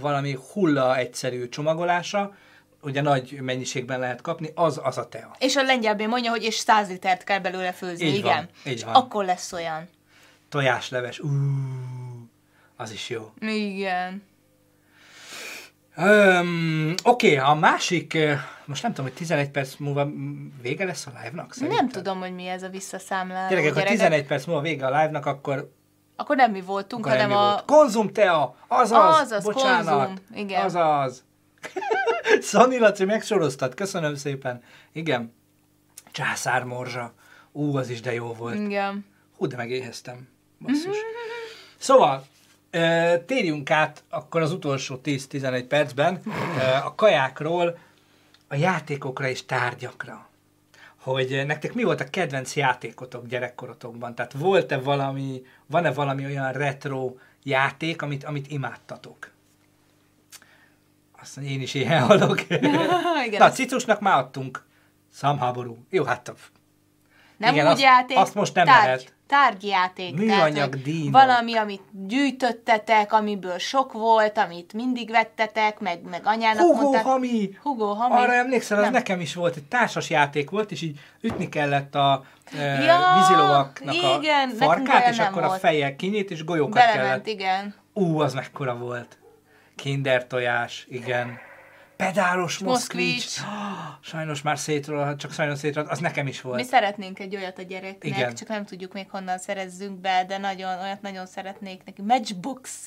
[0.00, 2.34] valami hulla egyszerű csomagolása,
[2.82, 5.36] ugye nagy mennyiségben lehet kapni, az az a tea.
[5.38, 8.34] És a lengyelbén mondja, hogy és 100 litert kell belőle főzni, Így igen.
[8.34, 8.94] van, így és van.
[8.94, 9.88] akkor lesz olyan.
[10.48, 11.28] Tojásleves, ú,
[12.76, 13.32] az is jó.
[13.40, 14.22] Igen.
[15.97, 18.18] Um, Oké, okay, a másik,
[18.64, 20.09] most nem tudom, hogy 11 perc múlva
[20.62, 21.57] vége lesz a live-nak?
[21.57, 21.90] Nem szerinted?
[21.90, 23.49] tudom, hogy mi ez a visszaszámláló.
[23.49, 23.99] Gyerekek, ha gyerekek.
[23.99, 25.72] 11 perc múlva vége a live-nak, akkor
[26.16, 27.45] Akkor nem mi voltunk, Akkor hanem ennyi a...
[27.45, 27.64] volt.
[27.64, 30.64] Konzum tea, azaz, Azaz, bocsánat, konzum, igen.
[30.64, 31.24] azaz.
[32.40, 34.62] Szani Laci, megsoroztad, köszönöm szépen.
[34.93, 35.34] Igen,
[36.11, 37.12] császármorzsa.
[37.53, 38.55] Ú, az is de jó volt.
[38.55, 39.05] Igen.
[39.36, 40.28] Hú, de megéheztem.
[40.59, 40.97] Basszus.
[41.78, 42.24] Szóval,
[43.26, 46.22] térjünk át akkor az utolsó 10-11 percben
[46.84, 47.78] a kajákról
[48.48, 50.26] a játékokra és tárgyakra.
[50.96, 54.14] Hogy nektek mi volt a kedvenc játékotok gyerekkorotokban?
[54.14, 59.30] Tehát volt-e valami, van-e valami olyan retro játék, amit, amit imádtatok?
[61.20, 62.10] Azt mondja, én is ilyen.
[63.26, 64.64] Igen, Na, cicusnak már adtunk.
[65.12, 65.78] Számháború.
[65.90, 66.32] Jó, hát
[67.36, 69.14] Nem igen, úgy azt- játék, azt most nem tárgy, lehet.
[69.32, 70.14] Tárgyjáték.
[70.16, 71.12] Műanyag dínok.
[71.12, 77.04] Valami, amit gyűjtöttetek, amiből sok volt, amit mindig vettetek, meg, meg anyának Hugo mondták.
[77.04, 77.50] Hami!
[77.62, 78.14] Hugo Hami.
[78.14, 78.92] Arra emlékszel, az Nem.
[78.92, 82.24] nekem is volt, egy társas játék volt, és így ütni kellett a
[82.58, 85.60] e, Ja, vízilovaknak igen, a farkát, és akkor a volt.
[85.60, 87.26] fejjel kinyit, és golyókat Belement, kellett.
[87.26, 87.74] igen.
[87.92, 89.18] Ú, az mekkora volt.
[89.76, 91.38] Kinder tojás, igen.
[92.07, 93.07] Pedálos moszkvics.
[93.14, 93.40] Moszkvics.
[94.11, 96.57] Sajnos már szétról, csak sajnos szétról, az nekem is volt.
[96.57, 98.34] Mi szeretnénk egy olyat a gyereknek, Igen.
[98.34, 102.03] csak nem tudjuk még honnan szerezzünk be, de nagyon, olyat nagyon szeretnék neki.
[102.03, 102.78] Matchbox.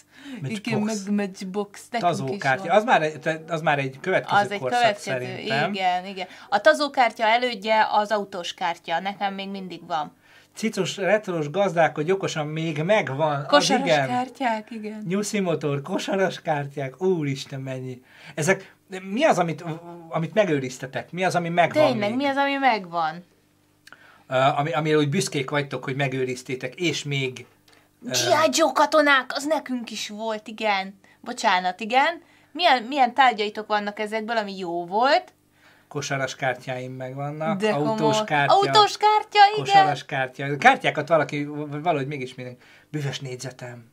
[0.42, 0.68] Matchbox.
[0.68, 1.88] Igen, meg Matchbox.
[1.90, 2.74] Tazókártya.
[2.74, 5.74] Az már, egy- az már egy következő Az egy korszak következő, szerintem.
[5.74, 6.28] igen, igen.
[6.50, 10.14] A tazókártya elődje az autós kártya, nekem még mindig van.
[10.56, 13.36] Cicus, retros gazdálkodj okosan még megvan.
[13.36, 14.08] az Kosaras igen.
[14.08, 15.04] kártyák, igen.
[15.08, 18.02] Nyuszi motor, kosaras kártyák, úristen mennyi.
[18.36, 19.64] Ezek, mi az, amit,
[20.10, 21.12] amit megőriztetek?
[21.12, 22.18] Mi az, ami megvan Tényleg, még?
[22.18, 23.26] mi az, ami megvan?
[24.30, 27.46] Uh, ami, amire úgy büszkék vagytok, hogy megőriztétek, és még
[28.00, 28.50] G.I.
[28.52, 31.00] Joe katonák, az nekünk is volt, igen.
[31.22, 32.22] Bocsánat, igen.
[32.52, 35.34] Milyen, milyen tárgyaitok vannak ezekből, ami jó volt?
[35.88, 38.24] kosaras kártyáim megvannak, De autós komoly.
[38.26, 39.66] kártya, Autós kártya, igen.
[39.66, 40.58] kosaras kártya.
[40.58, 42.58] Kártyákat valaki, valahogy mégis minden.
[42.92, 43.86] Büves négyzetem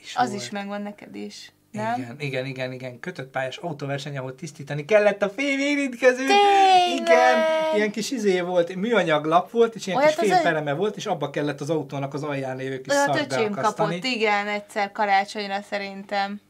[0.00, 0.42] is Az volt.
[0.42, 1.52] is megvan neked is.
[1.74, 2.00] Nem?
[2.00, 3.00] Igen, igen, igen, igen.
[3.00, 6.26] Kötött pályás autóverseny, ahol tisztítani kellett a fémérintkezőt.
[6.26, 7.00] Tényleg?
[7.00, 7.38] Igen,
[7.74, 11.30] ilyen kis izé volt, műanyag lap volt, és ilyen Olyat kis fémpereme volt, és abba
[11.30, 16.40] kellett az autónak az alján lévő kis Olyat szart öcsém kapott, igen, egyszer karácsonyra szerintem.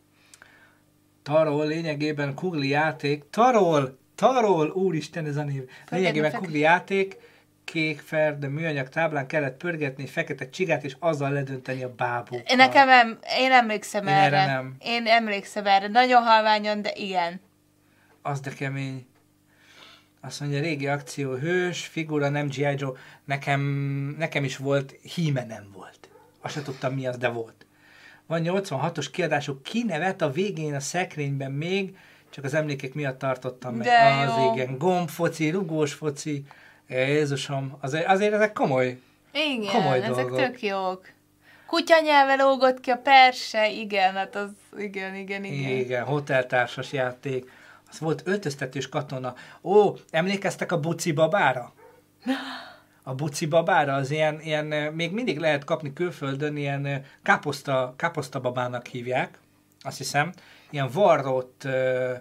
[1.22, 3.24] Tarol lényegében kugli játék.
[3.30, 3.98] Tarol!
[4.14, 4.70] Tarol!
[4.70, 5.62] Úristen ez a név.
[5.90, 7.16] Lényegében kugli játék,
[7.64, 12.56] kék ferde műanyag táblán kellett pörgetni egy fekete csigát, és azzal ledönteni a bábókat.
[12.56, 14.36] Nekem em, én emlékszem Én erre.
[14.36, 14.76] erre nem.
[14.78, 15.88] Én emlékszem erre.
[15.88, 17.40] Nagyon halványan, de igen.
[18.22, 19.06] Az de kemény.
[20.20, 22.74] Azt mondja, régi akció, hős, figura, nem G.I.
[22.76, 22.92] Joe.
[23.24, 23.60] Nekem,
[24.18, 26.08] nekem is volt, híme nem volt.
[26.40, 27.66] Azt se tudtam mi az, de volt.
[28.26, 31.96] Van 86-os kiadások, kinevet a végén a szekrényben még,
[32.30, 33.86] csak az emlékek miatt tartottam meg.
[33.86, 34.52] De az jó.
[34.52, 36.44] igen, gombfoci, rugós foci,
[36.88, 38.98] Jézusom, azért, azért ezek komoly.
[39.32, 40.38] Igen, Komoly ezek dolgok.
[40.38, 41.06] tök jók.
[41.66, 45.70] Kutyanyelve lógott ki a perse, igen, hát az, igen, igen, igen.
[45.70, 47.50] Igen, hoteltársas játék.
[47.90, 49.34] Az volt öltöztetős katona.
[49.62, 51.72] Ó, emlékeztek a buci babára?
[53.02, 57.94] A buci babára az ilyen, ilyen, eh, még mindig lehet kapni külföldön, ilyen eh, káposzta,
[57.96, 59.38] káposzta babának hívják,
[59.80, 60.32] azt hiszem.
[60.70, 62.12] Ilyen varrott, ö,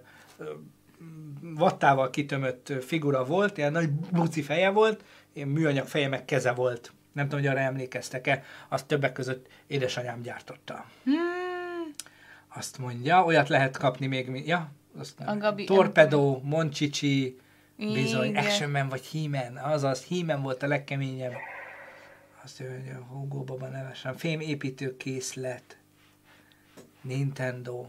[1.56, 6.93] vattával kitömött figura volt, ilyen nagy buci feje volt, ilyen műanyag feje meg keze volt.
[7.12, 10.86] Nem tudom, hogy arra emlékeztek-e, azt többek között édesanyám gyártotta.
[11.04, 11.91] Hmm,
[12.56, 15.28] Azt mondja, olyat lehet kapni még, ja, azt nem.
[15.28, 17.38] A Gabi- Torpedo, Moncsicsi,
[17.78, 18.43] bizony, Igen.
[18.43, 21.34] Action Man vagy He-Man, azaz, He-Man volt a legkeményebb.
[22.43, 24.16] Azt mondja, Hugo Baba nevesen.
[24.18, 25.78] Fém építőkészlet.
[27.01, 27.86] Nintendo.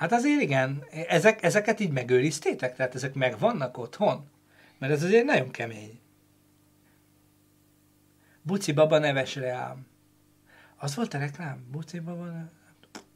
[0.00, 2.76] Hát azért igen, ezek, ezeket így megőriztétek?
[2.76, 4.24] Tehát ezek megvannak otthon?
[4.78, 6.00] Mert ez azért nagyon kemény.
[8.42, 9.86] Buci Baba neves reám.
[10.76, 11.66] Az volt a reklám?
[11.70, 12.50] Buci Baba neves...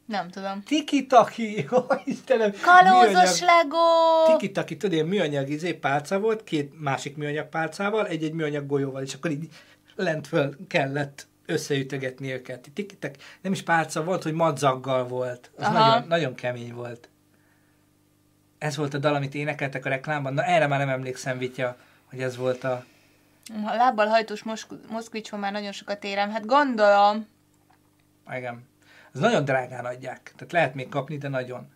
[0.05, 0.61] nem tudom.
[0.61, 2.51] Tiki-taki, ó, Istenem!
[2.61, 3.77] Kalózos Lego!
[4.25, 9.13] Tiki-taki, tudod, ilyen műanyag izé pálca volt, két másik műanyag pálcával, egy-egy műanyag golyóval, és
[9.13, 9.47] akkor így
[9.95, 12.69] lent föl kellett összeütögetni őket.
[12.73, 15.51] Tiki-taki, nem is pálca volt, hogy madzaggal volt.
[15.57, 15.87] Az Aha.
[15.87, 17.09] nagyon, nagyon kemény volt.
[18.57, 20.33] Ez volt a dal, amit énekeltek a reklámban.
[20.33, 22.85] Na erre már nem emlékszem, Vitya, hogy ez volt a...
[23.65, 26.29] A lábbal hajtós mosk- moszkvicson már nagyon sokat érem.
[26.29, 27.27] Hát gondolom.
[28.35, 28.67] Igen.
[29.13, 30.33] Ez nagyon drágán adják.
[30.35, 31.67] Tehát lehet még kapni, de nagyon.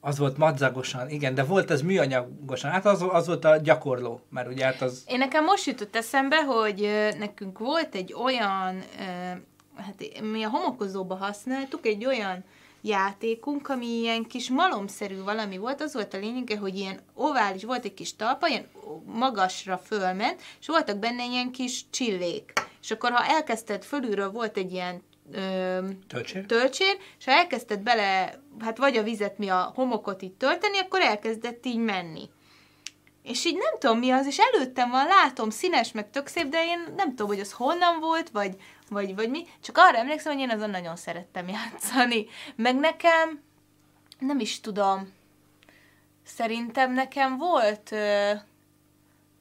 [0.00, 2.70] Az volt madzagosan, igen, de volt ez műanyagosan.
[2.70, 5.04] Hát az, az volt a gyakorló, mert ugye hát az...
[5.08, 8.82] Én nekem most jutott eszembe, hogy nekünk volt egy olyan,
[9.76, 12.44] hát mi a homokozóba használtuk, egy olyan
[12.82, 17.84] játékunk, ami ilyen kis malomszerű valami volt, az volt a lényege, hogy ilyen ovális, volt
[17.84, 18.66] egy kis talpa, ilyen
[19.04, 22.52] magasra fölment, és voltak benne ilyen kis csillék.
[22.82, 26.46] És akkor, ha elkezdted fölülről, volt egy ilyen ö, Töltsér?
[26.46, 31.00] töltsér, és ha elkezdted bele, hát vagy a vizet, mi a homokot itt tölteni, akkor
[31.00, 32.28] elkezdett így menni.
[33.22, 36.64] És így nem tudom mi az, és előttem van, látom, színes, meg tök szép, de
[36.64, 38.56] én nem tudom, hogy az honnan volt, vagy,
[38.88, 39.46] vagy, vagy mi.
[39.62, 42.26] Csak arra emlékszem, hogy én azon nagyon szerettem játszani.
[42.56, 43.42] Meg nekem,
[44.18, 45.12] nem is tudom,
[46.24, 48.32] szerintem nekem volt, ö,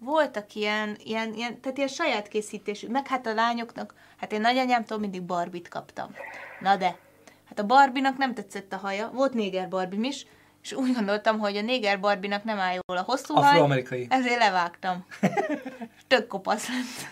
[0.06, 5.00] voltak ilyen, ilyen, ilyen, tehát ilyen saját készítésű, meg hát a lányoknak, hát én nagyanyámtól
[5.00, 6.16] mindig Barbit kaptam.
[6.60, 6.98] Na de,
[7.46, 10.26] hát a Barbinak nem tetszett a haja, volt néger Barbim is,
[10.66, 15.06] és úgy gondoltam, hogy a néger barbinak nem áll jól a hosszú haj, ezért levágtam.
[16.08, 17.10] Tök kopasz lett.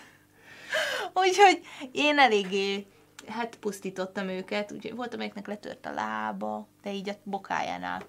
[1.14, 1.60] Úgyhogy
[1.92, 2.86] én eléggé,
[3.28, 8.02] hát pusztítottam őket, úgyhogy volt, amelyiknek letört a lába, de így a bokájánál.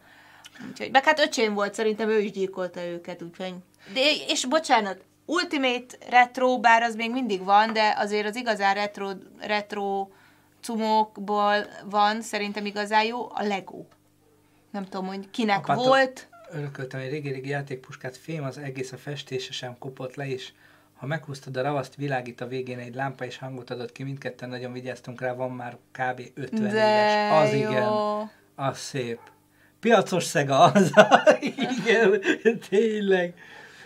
[0.70, 3.54] Úgyhogy, meg hát öcsém volt, szerintem ő is gyilkolta őket, úgyhogy...
[3.94, 9.12] De, és bocsánat, Ultimate Retro, bár az még mindig van, de azért az igazán retro,
[9.40, 10.08] retro
[10.62, 13.86] cumokból van, szerintem igazán jó, a Lego.
[14.72, 16.28] Nem tudom, hogy kinek Apától volt.
[16.52, 20.52] Örököltem egy régi-régi játékpuskát, fém az egész a festése sem kopott le, és
[20.96, 24.74] ha meghúztad a ravaszt, világít a végén egy lámpa, és hangot adott ki, mindketten nagyon
[24.74, 26.22] vigyáztunk rá, van már kb.
[26.34, 27.42] 50 De éves.
[27.42, 27.70] Az jó.
[27.70, 27.90] igen,
[28.56, 29.20] az szép.
[29.80, 30.92] Piacos szega az,
[31.42, 32.22] igen,
[32.70, 33.34] tényleg.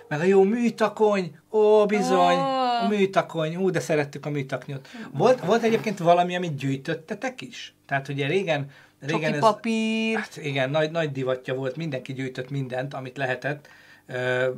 [0.10, 2.84] Meg a jó műtakony, ó, bizony, Ó.
[2.84, 4.88] a műtakony, ú, de szerettük a műtaknyot.
[5.12, 7.74] Volt, volt egyébként valami, amit gyűjtöttetek is?
[7.86, 10.18] Tehát ugye régen, régen Csoki ez, papír.
[10.18, 13.68] Hát igen, nagy, nagy divatja volt, mindenki gyűjtött mindent, amit lehetett.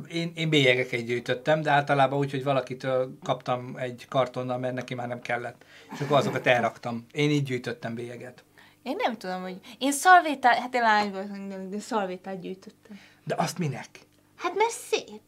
[0.08, 5.08] Én, én bélyegeket gyűjtöttem, de általában úgy, hogy valakitől kaptam egy kartonnal, mert neki már
[5.08, 5.64] nem kellett.
[5.92, 7.06] És akkor azokat elraktam.
[7.12, 8.44] Én így gyűjtöttem bélyeget.
[8.82, 9.60] Én nem tudom, hogy...
[9.78, 13.00] Én szalvétát, hát én lány voltam, de szalvétát gyűjtöttem.
[13.24, 13.88] De azt minek?
[14.36, 15.20] Hát mert szép.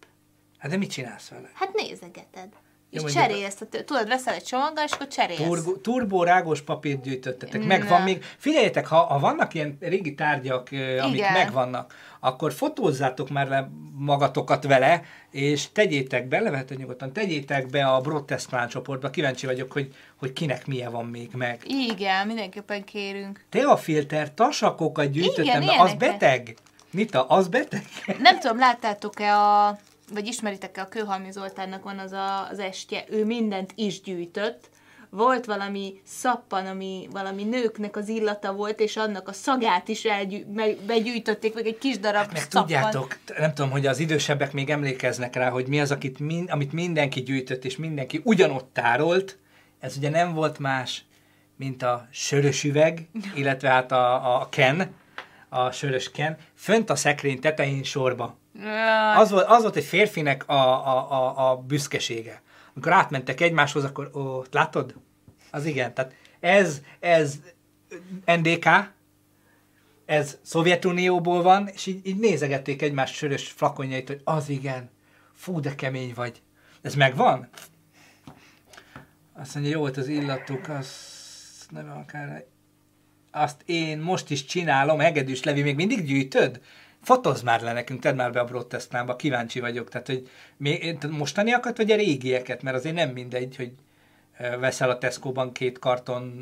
[0.64, 1.50] Hát de mit csinálsz vele?
[1.54, 2.48] Hát nézegeted.
[2.90, 5.40] És mondjuk- cserélsz, tehát tudod, veszel egy csomaggal, és akkor cserélsz.
[5.40, 7.64] Turbo, turbó rágós papírt gyűjtöttetek.
[7.64, 8.24] Megvan még.
[8.38, 11.32] Figyeljetek, ha, ha vannak ilyen régi tárgyak, ö, amik Igen.
[11.32, 18.00] megvannak, akkor fotózzátok már le magatokat vele, és tegyétek be, levehető nyugodtan, tegyétek be a
[18.00, 19.10] Broadcast Clan csoportba.
[19.10, 21.60] Kíváncsi vagyok, hogy, hogy kinek milyen van még meg.
[21.66, 23.44] Igen, mindenképpen kérünk.
[23.50, 26.56] Teafilter tasakokat gyűjtöttem, Igen, de az beteg.
[26.90, 27.84] Nita, az beteg?
[28.18, 29.78] Nem tudom, láttátok-e a,
[30.12, 34.70] vagy ismeritek-e a Kőhalmi Zoltánnak van az a, az estje, ő mindent is gyűjtött.
[35.10, 40.44] Volt valami szappan, ami valami nőknek az illata volt, és annak a szagát is elgyű,
[40.86, 42.62] begyűjtötték, meg egy kis darab Meg szappan.
[42.62, 46.72] tudjátok, nem tudom, hogy az idősebbek még emlékeznek rá, hogy mi az, akit min, amit
[46.72, 49.38] mindenki gyűjtött, és mindenki ugyanott tárolt.
[49.80, 51.04] Ez ugye nem volt más,
[51.56, 54.94] mint a sörös üveg, illetve hát a, a ken,
[55.54, 58.38] a sörös ken, fönt a szekrény tetején sorba.
[59.16, 62.42] Az volt, az volt egy férfinek a, a, a, a büszkesége.
[62.72, 64.94] Amikor átmentek egymáshoz, akkor ó, látod?
[65.50, 65.94] Az igen.
[65.94, 67.40] Tehát ez, ez
[68.26, 68.66] NDK,
[70.06, 74.90] ez Szovjetunióból van, és így, így nézegették egymás sörös flakonjait, hogy az igen,
[75.34, 76.42] fú, de kemény vagy.
[76.82, 77.48] Ez megvan?
[79.32, 82.44] Azt mondja, jó volt az illatuk, azt nem akár...
[83.36, 86.60] Azt én most is csinálom, Hegedűs Levi, még mindig gyűjtöd?
[87.02, 89.88] Fotózz már le nekünk, tedd már be a broadcastnába, kíváncsi vagyok.
[89.88, 92.62] Tehát, hogy még, mostaniakat, vagy a régieket?
[92.62, 93.72] Mert azért nem mindegy, hogy
[94.60, 96.32] veszel a Tesco-ban két karton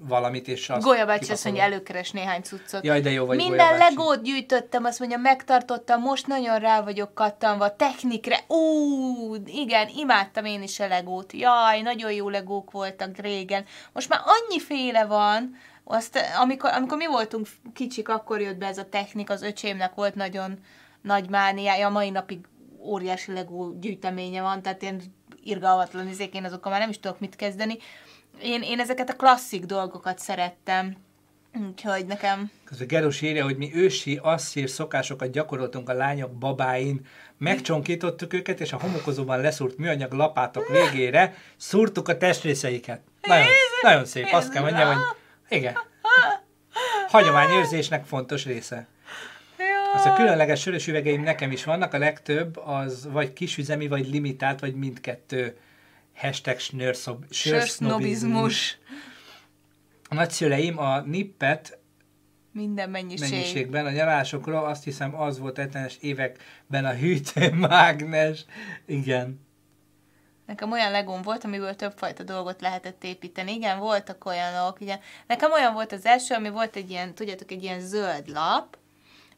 [0.00, 2.84] valamit, és azt Golya bácsi azt mondja, előkeres néhány cuccot.
[2.84, 3.94] Jaj, de jó vagy, Minden Golya bácsi.
[3.94, 10.62] legót gyűjtöttem, azt mondja, megtartottam, most nagyon rá vagyok kattanva, technikre, ú, igen, imádtam én
[10.62, 13.64] is a legót, jaj, nagyon jó legók voltak régen.
[13.92, 15.56] Most már annyi féle van,
[15.88, 20.14] azt, amikor, amikor mi voltunk kicsik, akkor jött be ez a technik, az öcsémnek volt
[20.14, 20.58] nagyon
[21.02, 22.38] nagy mániája, a mai napig
[22.80, 25.02] óriási legó gyűjteménye van, tehát én
[25.42, 27.78] irgalmatlan izék, én azokkal már nem is tudok mit kezdeni.
[28.42, 30.96] Én, én ezeket a klasszik dolgokat szerettem,
[31.68, 32.50] úgyhogy nekem...
[32.64, 37.06] Közben Gerus írja, hogy mi ősi asszír szokásokat gyakoroltunk a lányok babáin,
[37.38, 43.00] megcsonkítottuk őket, és a homokozóban leszúrt műanyag lapátok végére szúrtuk a testrészeiket.
[43.20, 43.46] Nagyon,
[43.82, 45.16] nagyon szép, azt kell mondjam, hogy
[45.48, 45.74] igen.
[47.08, 48.86] Hagyományőrzésnek fontos része.
[49.94, 54.60] Az a különleges sörös üvegeim nekem is vannak, a legtöbb az vagy kisüzemi, vagy limitált,
[54.60, 55.56] vagy mindkettő.
[56.14, 58.78] Hashtag snőrszob, sörsznobizmus.
[60.08, 61.78] A nagyszüleim a nippet
[62.52, 63.30] Minden mennyiség.
[63.30, 68.44] mennyiségben a nyaralásokról, azt hiszem az volt 70-es években a hűtőmágnes.
[68.86, 69.46] Igen.
[70.48, 73.52] Nekem olyan legóm volt, amiből többfajta dolgot lehetett építeni.
[73.52, 74.80] Igen, voltak olyanok.
[74.80, 74.98] Igen.
[75.26, 78.76] Nekem olyan volt az első, ami volt egy ilyen, tudjátok, egy ilyen zöld lap,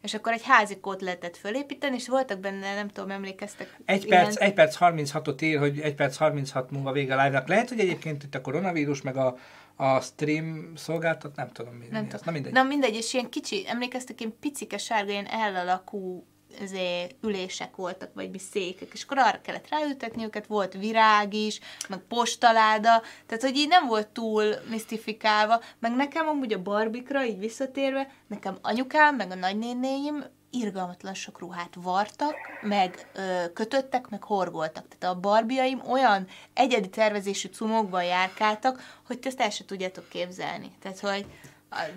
[0.03, 3.77] és akkor egy házikót lehetett fölépíteni, és voltak benne, nem tudom, emlékeztek?
[3.85, 7.49] Egy ilyen- perc, egy perc 36-ot ír, hogy egy perc 36 múlva vége a live-nak.
[7.49, 9.37] Lehet, hogy egyébként itt a koronavírus, meg a,
[9.77, 11.87] a stream szolgáltat, nem tudom mi.
[11.91, 12.21] Nem tudom.
[12.25, 12.53] Na mindegy.
[12.53, 16.27] Na mindegy, és ilyen kicsi, emlékeztek, ilyen picike sárga, ilyen ellalakú
[16.61, 21.61] ezért ülések voltak, vagy mi székek, és akkor arra kellett ráültetni őket, volt virág is,
[21.89, 27.39] meg postaláda, tehát hogy így nem volt túl misztifikálva, meg nekem amúgy a barbikra, így
[27.39, 34.87] visszatérve, nekem anyukám, meg a nagynénéim irgalmatlan sok ruhát vartak, meg ö, kötöttek, meg horgoltak.
[34.89, 40.71] Tehát a barbiaim olyan egyedi tervezésű cumokban járkáltak, hogy te ezt el se tudjátok képzelni.
[40.81, 41.27] Tehát, hogy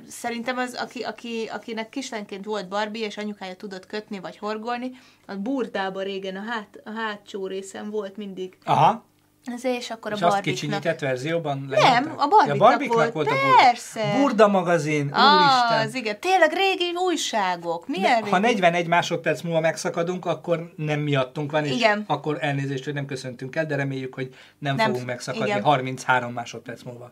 [0.09, 4.91] Szerintem az, aki, aki, akinek kislenként volt Barbie, és anyukája tudott kötni vagy horgolni,
[5.25, 8.57] a burdában régen a, hát, a hátsó részen volt mindig.
[8.65, 9.05] Aha.
[9.45, 10.61] Ezért, és akkor a És azt Barbie-knak.
[10.61, 12.19] kicsinyített verzióban Nem, lenyomták?
[12.19, 13.55] a Barbie-knak ja, Barbie-knak volt, volt a burda.
[13.63, 14.15] persze.
[14.17, 15.79] Burda magazin, úristen.
[15.87, 16.19] Az, igen.
[16.19, 17.87] Tényleg régi újságok.
[17.87, 18.47] Milyen Ne, ha régi?
[18.53, 22.03] 41 másodperc múlva megszakadunk, akkor nem miattunk van, és Igen.
[22.07, 25.63] akkor elnézést, hogy nem köszöntünk el, de reméljük, hogy nem, Nem fogunk megszakadni igen.
[25.63, 27.11] 33 másodperc múlva.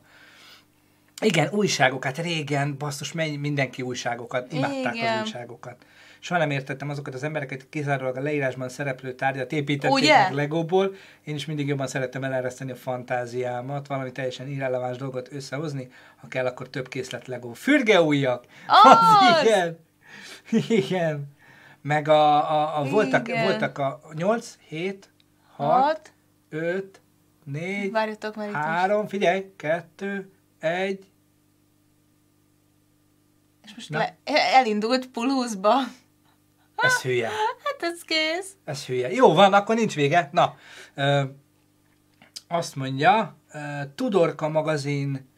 [1.21, 5.13] Igen, újságok, hát régen, basszus, mennyi, mindenki újságokat, imádták Igen.
[5.17, 5.85] az újságokat.
[6.19, 10.17] Soha nem értettem azokat az embereket, kizárólag a leírásban szereplő tárgyat építették Ugye?
[10.17, 10.95] meg Legóból.
[11.23, 16.45] Én is mindig jobban szerettem elereszteni a fantáziámat, valami teljesen irreleváns dolgot összehozni, ha kell,
[16.45, 17.53] akkor több készlet Legó.
[17.53, 18.45] Fürgeújjak!
[18.83, 19.43] Az!
[19.43, 19.79] igen!
[20.69, 21.33] Igen.
[21.81, 23.43] Meg a, a, a voltak, Igen.
[23.43, 25.09] voltak a 8, 7,
[25.55, 26.11] 6, Hat.
[26.49, 27.01] 5,
[27.43, 31.10] 4, Várjatok, most- 3, figyelj, 2, 1,
[33.65, 34.17] És most le,
[34.53, 35.73] elindult puluszba.
[36.75, 37.27] ez hülye.
[37.63, 38.49] Hát ez kész.
[38.65, 39.11] Ez hülye.
[39.11, 40.29] Jó van, akkor nincs vége.
[40.31, 40.55] Na,
[40.95, 41.21] ö,
[42.47, 43.59] azt mondja, ö,
[43.95, 45.29] Tudorka magazin,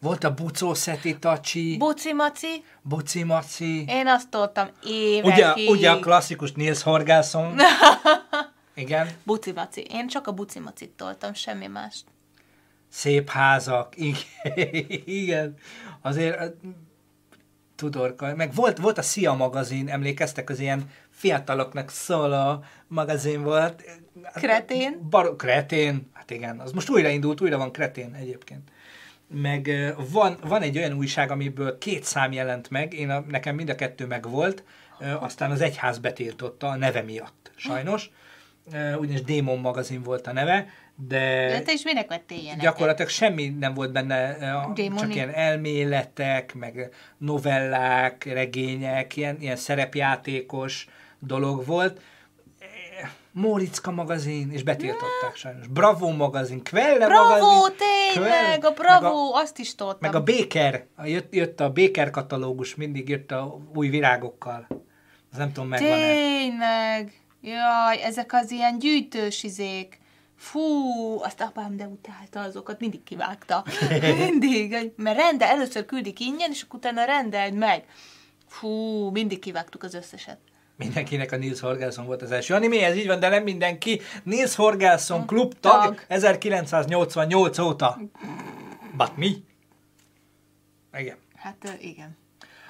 [0.00, 5.24] volt a Bucó Szeti Tacsi, Buci maci, Buci Maci, én azt toltam évekig.
[5.32, 7.56] ugye, ugye a klasszikus Nils Horgászon.
[8.74, 9.80] Igen, Buci maci.
[9.90, 12.04] Én csak a buci macit toltam, semmi mást.
[12.88, 14.22] szép házak, igen,
[15.22, 15.54] igen.
[16.00, 16.54] azért
[17.82, 23.84] Tudorka, meg volt, volt a Szia magazin, emlékeztek, az ilyen fiataloknak szóló magazin volt.
[24.34, 25.08] Kretén?
[25.10, 28.70] Bar- kretén, hát igen, az most újraindult, újra van kretén egyébként.
[29.26, 33.68] Meg van, van egy olyan újság, amiből két szám jelent meg, én a, nekem mind
[33.68, 34.64] a kettő meg volt,
[35.20, 38.10] aztán az egyház betiltotta a neve miatt, sajnos.
[38.72, 40.66] Ö, Ugyanis Démon magazin volt a neve,
[41.08, 41.18] de...
[41.48, 42.62] De te is minek vettél ilyeneket?
[42.62, 44.36] Gyakorlatilag semmi nem volt benne,
[44.74, 45.00] Démoni.
[45.00, 46.88] csak ilyen elméletek, meg
[47.18, 50.86] novellák, regények, ilyen, ilyen szerepjátékos
[51.18, 52.00] dolog volt.
[53.34, 55.66] Móricka magazin, és betiltották sajnos.
[55.66, 57.76] Bravo magazin, Kvelle Bravo, magazin.
[58.14, 59.98] tényleg, Kvelle, a Bravo, a, azt is toltam.
[60.00, 64.66] meg a Béker, a- jött, jött a Béker katalógus, mindig jött a új virágokkal.
[65.32, 65.94] Az nem tudom, megvan-e.
[66.12, 67.12] Tényleg.
[67.42, 70.00] Jaj, ezek az ilyen gyűjtős izék.
[70.36, 70.60] Fú,
[71.22, 73.64] azt apám de utálta azokat, mindig kivágta.
[74.28, 74.92] mindig.
[74.96, 77.84] Mert rendel, először küldik ingyen, és akkor utána rendeld meg.
[78.46, 78.68] Fú,
[79.10, 80.38] mindig kivágtuk az összeset.
[80.76, 84.00] Mindenkinek a Nils Horgelson volt az első anime, ez így van, de nem mindenki.
[84.22, 86.04] Nils Horgelson klub tag, Tag.
[86.08, 87.98] 1988 óta.
[88.96, 89.26] But me?
[90.98, 91.16] Igen.
[91.36, 92.16] Hát igen.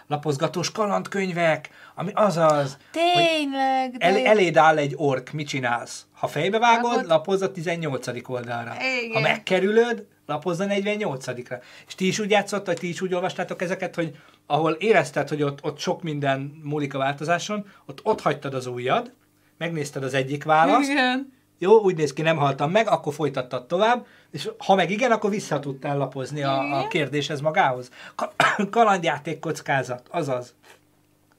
[0.06, 4.06] Lapozgatós kalandkönyvek, ami azaz, hogy Tényleg, de...
[4.06, 6.06] el, eléd áll egy ork, mit csinálsz?
[6.12, 8.06] Ha fejbe vágod, lapozz a 18.
[8.28, 8.74] oldalra.
[9.04, 9.12] Igen.
[9.12, 11.62] Ha megkerülöd, lapozz a 48-ra.
[11.86, 15.64] És ti is úgy játszottatok, ti is úgy olvastátok ezeket, hogy ahol érezted, hogy ott,
[15.64, 19.12] ott sok minden múlik a változáson, ott ott hagytad az ujjad,
[19.58, 21.32] megnézted az egyik választ, Igen.
[21.62, 25.30] Jó, úgy néz ki, nem haltam meg, akkor folytattad tovább, és ha meg igen, akkor
[25.30, 27.88] vissza tudtál lapozni a, a kérdéshez magához.
[28.14, 28.34] Ka-
[28.70, 30.54] kalandjáték kockázat, azaz.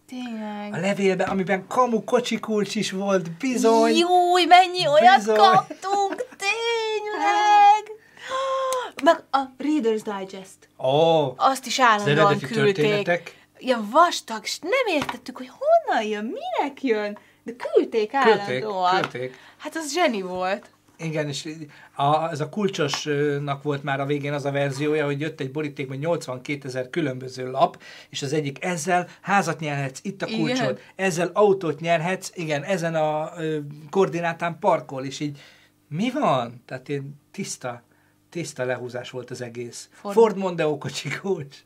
[0.08, 0.74] Tényleg.
[0.74, 3.96] A levélben, amiben kamu kocsi kulcs is volt, bizony.
[3.96, 5.36] Júj, mennyi olyat Bizony.
[5.36, 7.92] kaptunk, tényleg!
[9.04, 10.70] Meg a Reader's Digest.
[10.78, 12.56] Ó, Azt is állandóan küldték.
[12.58, 13.42] történetek.
[13.60, 18.92] Ja, vastag, és nem értettük, hogy honnan jön, minek jön, de küldték Küldték, állandóan.
[19.02, 19.38] küldték.
[19.64, 20.72] Hát az zseni volt.
[20.98, 21.50] Igen, és
[21.96, 25.98] a, ez a kulcsosnak volt már a végén az a verziója, hogy jött egy borítékban
[25.98, 30.40] 82 ezer különböző lap, és az egyik ezzel házat nyerhetsz, itt a Igen.
[30.40, 33.60] kulcsod, ezzel autót nyerhetsz, igen, ezen a ö,
[33.90, 35.40] koordinátán parkol, és így
[35.88, 36.62] mi van?
[36.66, 37.84] Tehát én tiszta,
[38.30, 39.90] tiszta lehúzás volt az egész.
[39.92, 41.58] Ford, Ford- Ford Mondeo kocsi kulcs.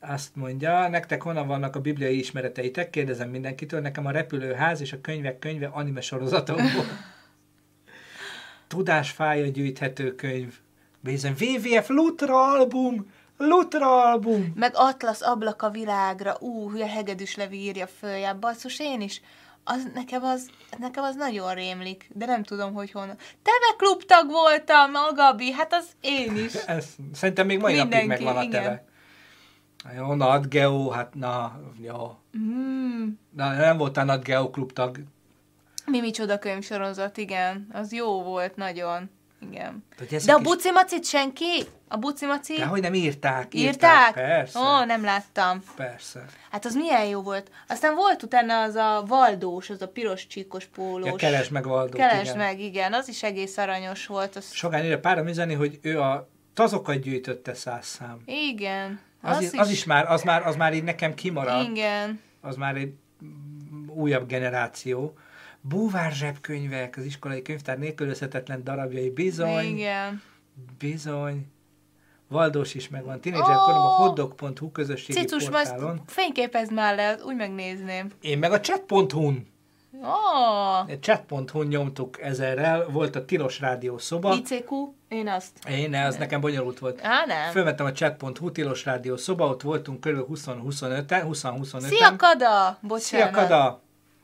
[0.00, 2.90] Azt mondja, nektek honnan vannak a bibliai ismereteitek?
[2.90, 6.84] Kérdezem mindenkitől, nekem a repülőház és a könyvek könyve anime sorozatokból.
[8.68, 10.58] Tudásfája gyűjthető könyv.
[11.00, 13.12] Bizony, WWF Lutra album!
[13.36, 14.52] Lutra album!
[14.54, 19.20] Meg Atlasz ablak a világra, ú, hülye hegedűs levi írja följebb, basszus, én is.
[19.64, 23.16] Az, nekem, az, nekem az nagyon rémlik, de nem tudom, hogy honnan.
[23.42, 26.54] Teve klubtag voltam, a Gabi, hát az én is.
[26.76, 28.88] Ez, szerintem még mai napig Mindenki, megvan a igen.
[29.96, 32.16] Jó, Nat Geo, hát na, jó.
[32.38, 34.98] Mm, Na, nem voltál Nat Geo klubtag.
[35.86, 37.66] mi micsoda könyvsorozat, igen.
[37.72, 39.10] Az jó volt, nagyon.
[39.50, 39.84] Igen.
[40.24, 41.62] De a is- bucimacit senki?
[41.88, 42.56] A bucimaci?
[42.56, 44.12] De hogy nem írták, írták, Írták?
[44.14, 44.58] persze.
[44.58, 45.62] Ó, nem láttam.
[45.76, 46.24] Persze.
[46.50, 47.50] Hát az milyen jó volt.
[47.68, 51.06] Aztán volt utána az a valdós, az a piros csíkos pólós.
[51.10, 52.36] Ja, keresd meg Valdót, Keresd igen.
[52.36, 52.92] meg, igen.
[52.92, 54.36] Az is egész aranyos volt.
[54.36, 54.52] Az...
[54.52, 58.18] Sogán írja párom üzeni, hogy ő a tazokat gyűjtötte száz szám.
[58.24, 59.00] Igen.
[59.22, 61.68] Az, Az is, az is már, az már, az már így nekem kimaradt.
[61.68, 62.20] Igen.
[62.40, 62.92] Az már egy
[63.86, 65.14] újabb generáció.
[65.60, 70.22] Búvár zsebkönyvek, az iskolai könyvtár nélkülözhetetlen darabjai, bizony, Igen.
[70.78, 71.46] bizony.
[72.28, 73.20] Valdós is megvan.
[73.20, 74.06] Tínédzserkorom a Ó!
[74.06, 76.00] hoddog.hu közösségi Cicus, portálon.
[76.06, 78.10] fényképezd már le, úgy megnézném.
[78.20, 79.46] Én meg a chat.hu-n.
[80.02, 84.34] Ó, Chat.hu-n nyomtuk ezerrel, volt a Tilos Rádió szoba.
[84.34, 84.74] ICQ,
[85.08, 85.50] én azt.
[85.68, 87.00] Én, az nekem bonyolult volt.
[87.02, 87.50] Á, nem.
[87.50, 90.34] Fölmentem a chat.hu Tilos Rádió szoba, ott voltunk kb.
[90.34, 91.80] 20-25-en, 20-25-en.
[91.80, 92.78] Szia, Kada!
[92.80, 93.02] Bocsánat.
[93.02, 93.82] Szia, Kada!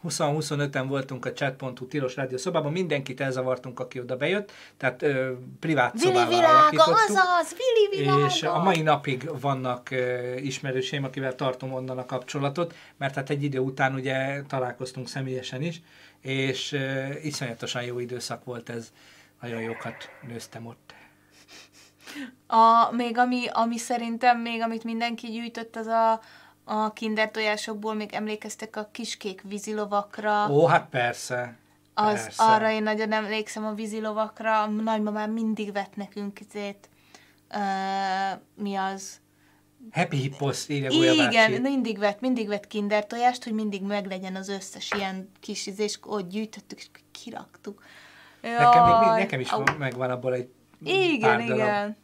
[0.08, 5.92] 20-25-en voltunk a chat.hu Tilos Rádió szobában, mindenkit elzavartunk, aki oda bejött, tehát ö, privát
[5.92, 8.26] Vili szobával világa, azaz, Vili világa.
[8.26, 13.42] És a mai napig vannak ö, ismerőseim, akivel tartom onnan a kapcsolatot, mert hát egy
[13.42, 15.80] idő után ugye találkoztunk személyesen is,
[16.20, 18.92] és ö, iszonyatosan jó időszak volt ez.
[19.40, 20.94] Nagyon jókat nőztem ott.
[22.46, 26.20] A, még ami, ami szerintem még, amit mindenki gyűjtött, az a,
[26.68, 30.48] a kinder tojásokból még emlékeztek a kiskék vízilovakra.
[30.50, 31.56] Ó, hát persze.
[31.94, 32.42] Az, persze.
[32.42, 34.62] arra én nagyon emlékszem a vízilovakra.
[34.62, 36.88] A nagymamám mindig vett nekünk izét.
[37.54, 39.20] Uh, mi az?
[39.92, 41.58] Happy Hippos, írja Igen, bácsi.
[41.58, 45.98] mindig vett, mindig vett kinder tojást, hogy mindig meglegyen az összes ilyen kis izé, és
[46.02, 47.82] ott gyűjtöttük, és kiraktuk.
[48.40, 50.48] Nekem, még, nekem is van, megvan abból egy
[50.82, 51.56] Igen, pár darab.
[51.56, 51.96] igen.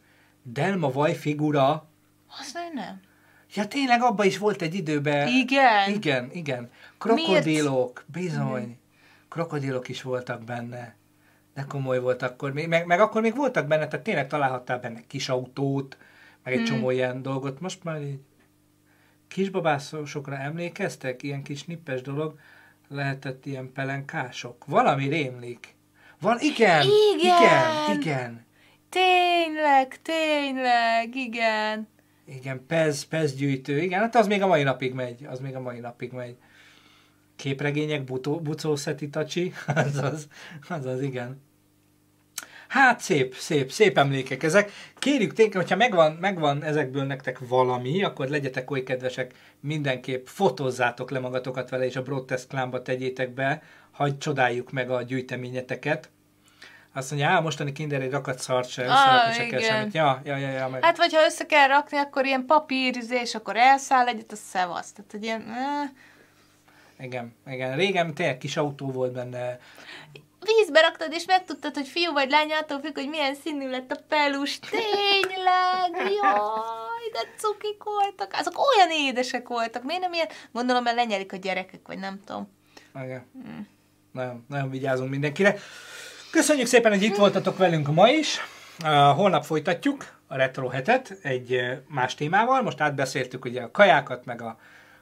[0.43, 1.87] Delma vaj figura.
[2.39, 3.01] Azt nem.
[3.53, 5.27] Ja, tényleg abban is volt egy időben.
[5.27, 5.89] Igen.
[5.89, 6.71] Igen, igen.
[6.97, 8.77] Krokodilok, bizony.
[9.29, 10.95] Krokodilok is voltak benne.
[11.53, 12.53] De komoly volt akkor.
[12.53, 15.97] még- Meg, meg akkor még voltak benne, tehát tényleg találhattál benne kis autót,
[16.43, 16.67] meg egy Hmm.
[16.75, 17.59] csomó ilyen dolgot.
[17.59, 18.19] Most már így
[19.27, 21.23] kisbabászosokra emlékeztek?
[21.23, 22.39] Ilyen kis nippes dolog.
[22.89, 24.65] Lehetett ilyen pelenkások.
[24.65, 25.75] Valami rémlik.
[26.19, 27.19] Van, igen, Igen.
[27.19, 28.45] igen, igen.
[28.89, 31.87] Tényleg, tényleg, igen.
[32.25, 35.79] Igen, pez, pezgyűjtő, igen, hát az még a mai napig megy, az még a mai
[35.79, 36.35] napig megy.
[37.35, 40.27] Képregények, butó, bucószeti tacsi, azaz,
[40.69, 41.41] azaz, igen.
[42.67, 44.71] Hát szép, szép, szép emlékek ezek.
[44.99, 51.19] Kérjük tényleg, hogyha megvan, megvan ezekből nektek valami, akkor legyetek oly kedvesek, mindenképp fotózzátok le
[51.19, 56.09] magatokat vele, és a Broadcast Clanba tegyétek be, hagy csodáljuk meg a gyűjteményeteket.
[56.93, 59.93] Azt mondja, á, mostani kinder egy rakat szart se, összerakni se kell semmit.
[59.93, 60.83] Ja, ja, ja, ja, meg.
[60.83, 64.91] Hát, vagy ha össze kell rakni, akkor ilyen papírizés, akkor elszáll egyet, a szevasz.
[64.91, 65.41] Tehát, hogy ilyen...
[65.41, 65.89] Eh.
[67.05, 67.75] Igen, igen.
[67.75, 69.59] Régen tényleg kis autó volt benne.
[70.39, 73.99] Vízbe raktad, és megtudtad, hogy fiú vagy lány, attól függ, hogy milyen színű lett a
[74.07, 74.59] pelus.
[74.59, 78.33] Tényleg, jaj, de cukik voltak.
[78.33, 79.83] Azok olyan édesek voltak.
[79.83, 80.27] Miért nem ilyen?
[80.51, 82.51] Gondolom, mert lenyelik a gyerekek, vagy nem tudom.
[83.03, 83.25] Igen.
[84.11, 85.55] Nagyon, nagyon vigyázunk mindenkire.
[86.33, 88.39] Köszönjük szépen, hogy itt voltatok velünk ma is.
[89.15, 92.61] Holnap folytatjuk a retro hetet egy más témával.
[92.61, 94.59] Most átbeszéltük ugye a kajákat, meg a,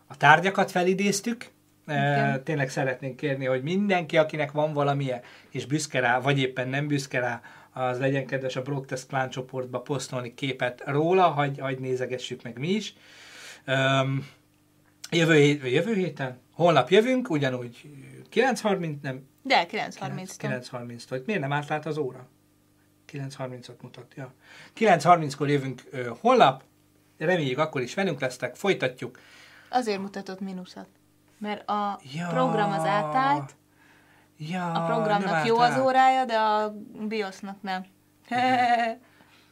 [0.07, 1.45] a tárgyakat felidéztük.
[1.87, 2.43] Igen.
[2.43, 5.21] tényleg szeretnénk kérni, hogy mindenki, akinek van valamilyen,
[5.51, 7.41] és büszke rá, vagy éppen nem büszke rá,
[7.73, 12.69] az legyen kedves a Broadcast Clan csoportba posztolni képet róla, hagy, hagy nézegessük meg mi
[12.69, 12.93] is.
[13.67, 14.27] Um,
[15.11, 16.39] jövő, hét, jövő héten?
[16.53, 17.81] Holnap jövünk, ugyanúgy
[18.33, 20.61] 9.30, nem, De 9.30-tól.
[20.71, 21.25] 9.30-tól.
[21.25, 22.27] Miért nem átlát az óra?
[23.11, 24.13] 9.30-ot mutat.
[24.15, 24.33] Ja.
[24.79, 26.63] 9.30-kor jövünk ö, holnap.
[27.17, 28.55] Reméljük akkor is velünk lesztek.
[28.55, 29.19] Folytatjuk.
[29.69, 30.87] Azért mutatott mínuszat.
[31.37, 32.27] Mert a Ja.
[32.27, 33.55] program az átállt,
[34.49, 36.73] Ja, a programnak jó az órája, de a
[37.07, 37.85] BIOS-nak nem.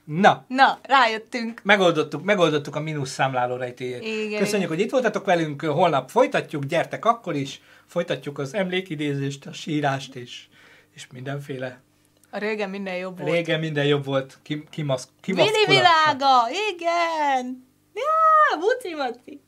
[0.04, 1.62] Na, Na, rájöttünk.
[1.64, 4.04] megoldottuk, megoldottuk a mínusz számláló rejtélyét.
[4.04, 4.40] Igen.
[4.40, 5.62] Köszönjük, hogy itt voltatok velünk.
[5.62, 7.62] Holnap folytatjuk, gyertek akkor is.
[7.90, 10.48] Folytatjuk az emlékidézést, a sírást és,
[10.94, 11.82] és mindenféle.
[12.30, 13.32] A régen minden jobb volt.
[13.32, 14.40] Régen minden jobb volt.
[14.42, 15.76] Kim, kimasz, Vili kimaszkulással.
[15.76, 16.50] világa!
[16.72, 17.68] Igen!
[17.94, 19.42] Ja, buci maci.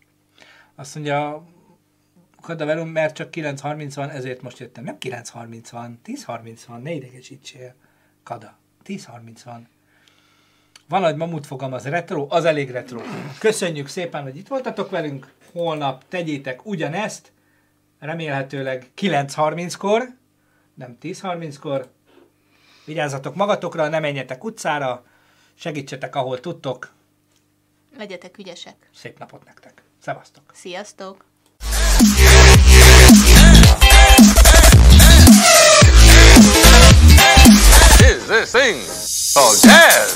[0.75, 1.45] Azt mondja,
[2.41, 4.83] Kada velem, mert csak 9.30 van, ezért most jöttem.
[4.83, 7.75] Nem 9.30 van, 10.30 van, ne idegesítsél.
[8.23, 9.67] Kada, 10.30 van.
[10.87, 13.01] Van, hogy mamut fogalmaz retro, az elég retro.
[13.39, 15.33] Köszönjük szépen, hogy itt voltatok velünk.
[15.51, 17.31] Holnap tegyétek ugyanezt,
[18.01, 20.17] remélhetőleg 9.30-kor,
[20.73, 21.91] nem 10.30-kor.
[22.85, 25.03] Vigyázzatok magatokra, ne menjetek utcára,
[25.53, 26.93] segítsetek, ahol tudtok.
[27.97, 28.89] Legyetek ügyesek.
[28.95, 29.83] Szép napot nektek.
[30.01, 30.43] Szevasztok!
[30.53, 31.25] Sziasztok!
[38.01, 38.77] is this thing
[39.33, 40.10] called jazz.